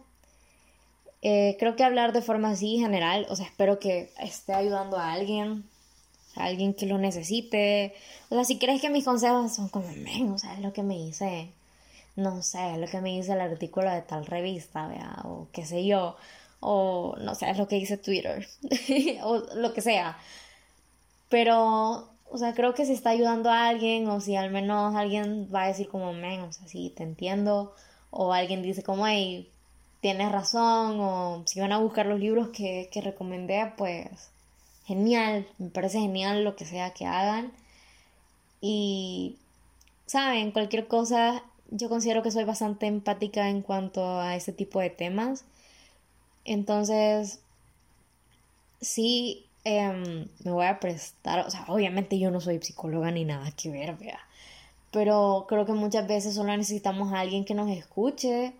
eh, 1.22 1.56
creo 1.58 1.76
que 1.76 1.84
hablar 1.84 2.12
de 2.12 2.22
forma 2.22 2.50
así 2.50 2.78
general, 2.78 3.26
o 3.28 3.36
sea, 3.36 3.46
espero 3.46 3.78
que 3.78 4.10
esté 4.20 4.54
ayudando 4.54 4.96
a 4.96 5.12
alguien, 5.12 5.64
a 6.36 6.44
alguien 6.44 6.74
que 6.74 6.86
lo 6.86 6.98
necesite. 6.98 7.94
O 8.30 8.34
sea, 8.34 8.44
si 8.44 8.58
crees 8.58 8.80
que 8.80 8.90
mis 8.90 9.04
consejos 9.04 9.54
son 9.54 9.68
como, 9.68 9.88
men, 9.88 10.32
o 10.32 10.38
sea, 10.38 10.54
es 10.54 10.60
lo 10.60 10.72
que 10.72 10.82
me 10.82 10.94
dice, 10.94 11.50
no 12.16 12.42
sé, 12.42 12.72
es 12.72 12.78
lo 12.78 12.86
que 12.88 13.00
me 13.00 13.10
dice 13.10 13.32
el 13.32 13.40
artículo 13.40 13.90
de 13.90 14.02
tal 14.02 14.26
revista, 14.26 14.88
¿vea? 14.88 15.18
o 15.24 15.48
qué 15.52 15.64
sé 15.64 15.86
yo, 15.86 16.16
o 16.60 17.16
no 17.20 17.34
sé, 17.34 17.50
es 17.50 17.58
lo 17.58 17.68
que 17.68 17.76
dice 17.76 17.96
Twitter, 17.96 18.46
o 19.22 19.38
lo 19.54 19.72
que 19.72 19.80
sea. 19.80 20.18
Pero, 21.28 22.08
o 22.30 22.38
sea, 22.38 22.54
creo 22.54 22.74
que 22.74 22.84
si 22.84 22.92
está 22.92 23.10
ayudando 23.10 23.50
a 23.50 23.68
alguien 23.68 24.08
o 24.08 24.20
si 24.20 24.36
al 24.36 24.50
menos 24.50 24.94
alguien 24.94 25.48
va 25.54 25.64
a 25.64 25.68
decir 25.68 25.88
como, 25.88 26.12
men, 26.12 26.40
o 26.42 26.52
sea, 26.52 26.66
sí, 26.68 26.92
te 26.96 27.02
entiendo. 27.02 27.74
O 28.10 28.32
alguien 28.32 28.62
dice 28.62 28.82
como, 28.82 29.06
hey, 29.06 29.50
tienes 30.00 30.30
razón. 30.32 31.00
O 31.00 31.42
si 31.46 31.60
van 31.60 31.72
a 31.72 31.78
buscar 31.78 32.06
los 32.06 32.20
libros 32.20 32.48
que, 32.48 32.88
que 32.92 33.00
recomendé, 33.00 33.72
pues 33.76 34.30
genial. 34.86 35.46
Me 35.58 35.70
parece 35.70 36.00
genial 36.00 36.44
lo 36.44 36.56
que 36.56 36.64
sea 36.64 36.92
que 36.92 37.06
hagan. 37.06 37.52
Y, 38.60 39.36
¿saben? 40.06 40.52
Cualquier 40.52 40.88
cosa, 40.88 41.42
yo 41.70 41.88
considero 41.88 42.22
que 42.22 42.30
soy 42.30 42.44
bastante 42.44 42.86
empática 42.86 43.48
en 43.48 43.62
cuanto 43.62 44.20
a 44.20 44.36
ese 44.36 44.52
tipo 44.52 44.80
de 44.80 44.90
temas. 44.90 45.44
Entonces, 46.44 47.40
sí, 48.80 49.46
Em, 49.70 50.26
me 50.44 50.50
voy 50.50 50.64
a 50.64 50.80
prestar, 50.80 51.46
o 51.46 51.50
sea, 51.50 51.66
obviamente 51.68 52.18
yo 52.18 52.30
no 52.30 52.40
soy 52.40 52.58
psicóloga 52.58 53.10
ni 53.10 53.26
nada 53.26 53.50
que 53.52 53.70
ver. 53.70 53.98
Pero 54.90 55.44
creo 55.46 55.66
que 55.66 55.72
muchas 55.72 56.08
veces 56.08 56.34
solo 56.34 56.56
necesitamos 56.56 57.12
a 57.12 57.20
alguien 57.20 57.44
que 57.44 57.52
nos 57.52 57.68
escuche, 57.68 58.54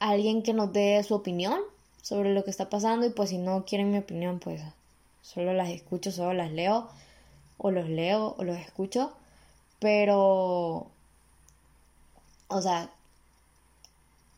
alguien 0.00 0.42
que 0.42 0.54
nos 0.54 0.72
dé 0.72 1.00
su 1.04 1.14
opinión 1.14 1.60
sobre 2.02 2.34
lo 2.34 2.42
que 2.44 2.50
está 2.50 2.68
pasando 2.68 3.06
y 3.06 3.10
pues 3.10 3.30
si 3.30 3.38
no 3.38 3.64
quieren 3.64 3.92
mi 3.92 3.98
opinión, 3.98 4.40
pues 4.40 4.60
solo 5.22 5.52
las 5.54 5.68
escucho, 5.70 6.10
solo 6.10 6.32
las 6.34 6.50
leo 6.50 6.88
o 7.58 7.70
los 7.70 7.88
leo 7.88 8.34
o 8.36 8.42
los 8.42 8.58
escucho. 8.58 9.12
Pero, 9.78 10.88
o 12.48 12.62
sea, 12.62 12.90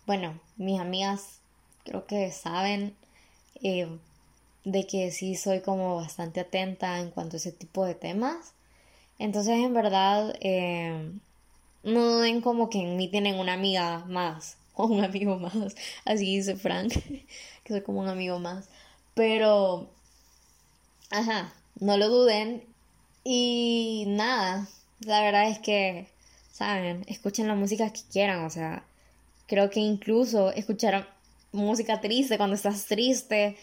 bueno, 0.07 0.38
mis 0.59 0.79
amigas 0.79 1.40
creo 1.85 2.07
que 2.07 2.31
saben 2.33 2.94
eh, 3.62 3.88
de 4.66 4.85
que 4.85 5.12
sí 5.12 5.37
soy 5.37 5.61
como 5.61 5.94
bastante 5.96 6.40
atenta 6.40 6.98
en 6.98 7.11
cuanto 7.12 7.37
a 7.37 7.38
ese 7.38 7.52
tipo 7.52 7.85
de 7.87 7.94
temas. 7.94 8.52
Entonces, 9.18 9.55
en 9.55 9.72
verdad, 9.72 10.35
eh, 10.40 11.12
no 11.85 12.05
duden 12.05 12.40
como 12.40 12.68
que 12.68 12.81
en 12.81 12.96
mí 12.96 13.09
tienen 13.09 13.38
una 13.38 13.52
amiga 13.55 14.05
más 14.07 14.59
o 14.74 14.87
un 14.87 15.05
amigo 15.05 15.38
más. 15.38 15.76
Así 16.05 16.37
dice 16.37 16.57
Frank, 16.57 16.92
que 17.64 17.72
soy 17.72 17.83
como 17.83 18.00
un 18.00 18.09
amigo 18.09 18.40
más. 18.40 18.68
Pero, 19.14 19.88
ajá, 21.11 21.55
no 21.79 21.96
lo 21.96 22.09
duden. 22.09 22.64
Y 23.22 24.05
nada, 24.09 24.68
la 25.00 25.22
verdad 25.22 25.48
es 25.48 25.61
que, 25.61 26.09
¿saben? 26.50 27.05
Escuchen 27.07 27.46
la 27.46 27.55
música 27.55 27.92
que 27.92 28.00
quieran. 28.12 28.44
O 28.44 28.50
sea, 28.50 28.85
creo 29.46 29.70
que 29.70 29.79
incluso 29.79 30.50
escuchar 30.52 31.09
música 31.52 32.00
triste 32.00 32.37
cuando 32.37 32.57
estás 32.57 32.87
triste 32.87 33.57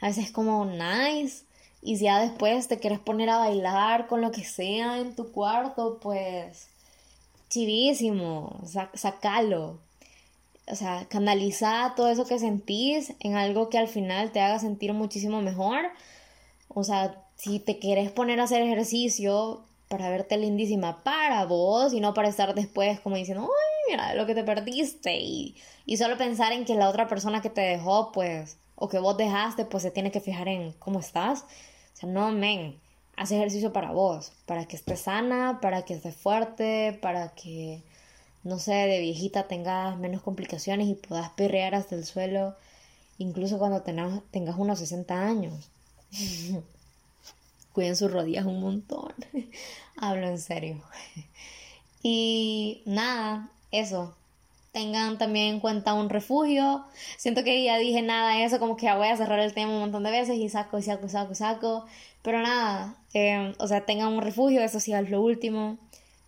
a 0.00 0.06
veces 0.08 0.26
es 0.26 0.30
como 0.32 0.64
nice. 0.64 1.44
Y 1.82 1.96
si 1.96 2.04
ya 2.04 2.20
después 2.20 2.68
te 2.68 2.78
quieres 2.78 2.98
poner 2.98 3.30
a 3.30 3.38
bailar 3.38 4.06
con 4.06 4.20
lo 4.20 4.30
que 4.32 4.44
sea 4.44 4.98
en 4.98 5.14
tu 5.14 5.32
cuarto, 5.32 5.98
pues 6.00 6.68
chivísimo, 7.48 8.60
sacalo. 8.94 9.78
O 10.66 10.74
sea, 10.76 11.06
canaliza 11.08 11.94
todo 11.96 12.08
eso 12.08 12.26
que 12.26 12.38
sentís 12.38 13.14
en 13.20 13.34
algo 13.36 13.70
que 13.70 13.78
al 13.78 13.88
final 13.88 14.30
te 14.30 14.40
haga 14.40 14.58
sentir 14.58 14.92
muchísimo 14.92 15.42
mejor. 15.42 15.86
O 16.68 16.84
sea, 16.84 17.24
si 17.36 17.58
te 17.58 17.78
quieres 17.78 18.10
poner 18.10 18.40
a 18.40 18.44
hacer 18.44 18.62
ejercicio 18.62 19.64
para 19.88 20.08
verte 20.08 20.36
lindísima 20.36 21.02
para 21.02 21.44
vos 21.46 21.92
y 21.92 22.00
no 22.00 22.14
para 22.14 22.28
estar 22.28 22.54
después 22.54 23.00
como 23.00 23.16
diciendo, 23.16 23.42
ay, 23.42 23.92
mira 23.92 24.14
lo 24.14 24.26
que 24.26 24.36
te 24.36 24.44
perdiste 24.44 25.18
y, 25.18 25.56
y 25.84 25.96
solo 25.96 26.16
pensar 26.16 26.52
en 26.52 26.64
que 26.64 26.76
la 26.76 26.88
otra 26.88 27.08
persona 27.08 27.42
que 27.42 27.50
te 27.50 27.62
dejó, 27.62 28.12
pues 28.12 28.58
o 28.80 28.88
que 28.88 28.98
vos 28.98 29.16
dejaste, 29.16 29.66
pues 29.66 29.82
se 29.84 29.90
tiene 29.92 30.10
que 30.10 30.20
fijar 30.20 30.48
en 30.48 30.72
cómo 30.72 30.98
estás. 31.00 31.42
O 31.42 31.96
sea, 31.96 32.08
no, 32.08 32.32
men, 32.32 32.80
haz 33.16 33.30
ejercicio 33.30 33.72
para 33.72 33.92
vos, 33.92 34.32
para 34.46 34.66
que 34.66 34.76
estés 34.76 35.00
sana, 35.00 35.60
para 35.60 35.82
que 35.84 35.94
estés 35.94 36.16
fuerte, 36.16 36.98
para 37.02 37.28
que, 37.34 37.82
no 38.42 38.58
sé, 38.58 38.72
de 38.72 39.00
viejita 39.00 39.46
tengas 39.48 39.98
menos 39.98 40.22
complicaciones 40.22 40.88
y 40.88 40.94
puedas 40.94 41.30
perrear 41.30 41.74
hasta 41.74 41.94
el 41.94 42.06
suelo, 42.06 42.56
incluso 43.18 43.58
cuando 43.58 43.82
tengas, 43.82 44.22
tengas 44.30 44.56
unos 44.58 44.78
60 44.78 45.14
años. 45.14 45.68
Cuiden 47.74 47.96
sus 47.96 48.10
rodillas 48.10 48.46
un 48.46 48.62
montón. 48.62 49.12
Hablo 49.98 50.26
en 50.26 50.38
serio. 50.38 50.82
y 52.02 52.82
nada, 52.86 53.50
eso 53.70 54.16
tengan 54.72 55.18
también 55.18 55.54
en 55.54 55.60
cuenta 55.60 55.94
un 55.94 56.08
refugio. 56.10 56.84
Siento 57.16 57.44
que 57.44 57.62
ya 57.64 57.78
dije 57.78 58.02
nada 58.02 58.34
de 58.36 58.44
eso, 58.44 58.58
como 58.58 58.76
que 58.76 58.86
ya 58.86 58.96
voy 58.96 59.08
a 59.08 59.16
cerrar 59.16 59.40
el 59.40 59.54
tema 59.54 59.72
un 59.72 59.80
montón 59.80 60.04
de 60.04 60.10
veces 60.10 60.36
y 60.36 60.48
saco 60.48 60.78
y 60.78 60.82
saco 60.82 61.06
y 61.06 61.08
saco 61.10 61.32
y 61.32 61.34
saco. 61.36 61.86
Pero 62.22 62.40
nada, 62.42 62.96
em, 63.14 63.54
o 63.58 63.66
sea, 63.66 63.86
tengan 63.86 64.08
un 64.12 64.22
refugio, 64.22 64.62
eso 64.62 64.80
sí 64.80 64.92
es 64.92 65.10
lo 65.10 65.20
último. 65.22 65.78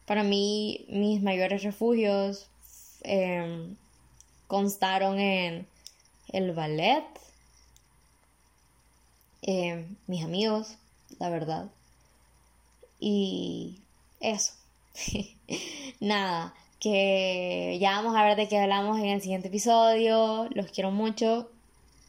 Para 0.07 0.23
mí, 0.25 0.85
mis 0.89 1.23
mayores 1.23 1.63
refugios 1.63 2.49
em, 3.03 3.77
constaron 4.47 5.19
en 5.19 5.67
el 6.33 6.53
ballet, 6.53 7.05
em, 9.43 9.97
mis 10.07 10.25
amigos, 10.25 10.77
la 11.19 11.29
verdad. 11.31 11.71
Y 13.01 13.79
eso. 14.21 14.53
nada 16.01 16.55
que 16.83 17.79
ya 17.81 17.93
vamos 17.93 18.17
a 18.17 18.25
ver 18.25 18.37
de 18.37 18.49
qué 18.49 18.59
hablamos 18.59 18.99
en 18.99 19.07
el 19.07 19.21
siguiente 19.21 19.47
episodio. 19.47 20.49
Los 20.53 20.73
quiero 20.73 20.91
mucho. 20.91 21.49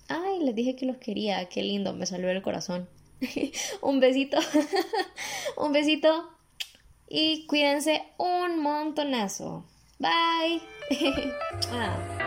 Ay, 0.08 0.40
les 0.40 0.56
dije 0.56 0.76
que 0.76 0.88
los 0.88 0.98
quería. 0.98 1.48
Qué 1.48 1.62
lindo, 1.62 1.94
me 1.94 2.08
salió 2.08 2.32
el 2.32 2.42
corazón. 2.42 2.90
un 3.82 4.00
besito. 4.00 4.40
un 5.58 5.74
besito. 5.74 6.28
Y 7.08 7.46
cuídense 7.46 8.02
un 8.18 8.64
montonazo. 8.64 9.64
Bye. 10.00 10.60
ah. 11.72 12.23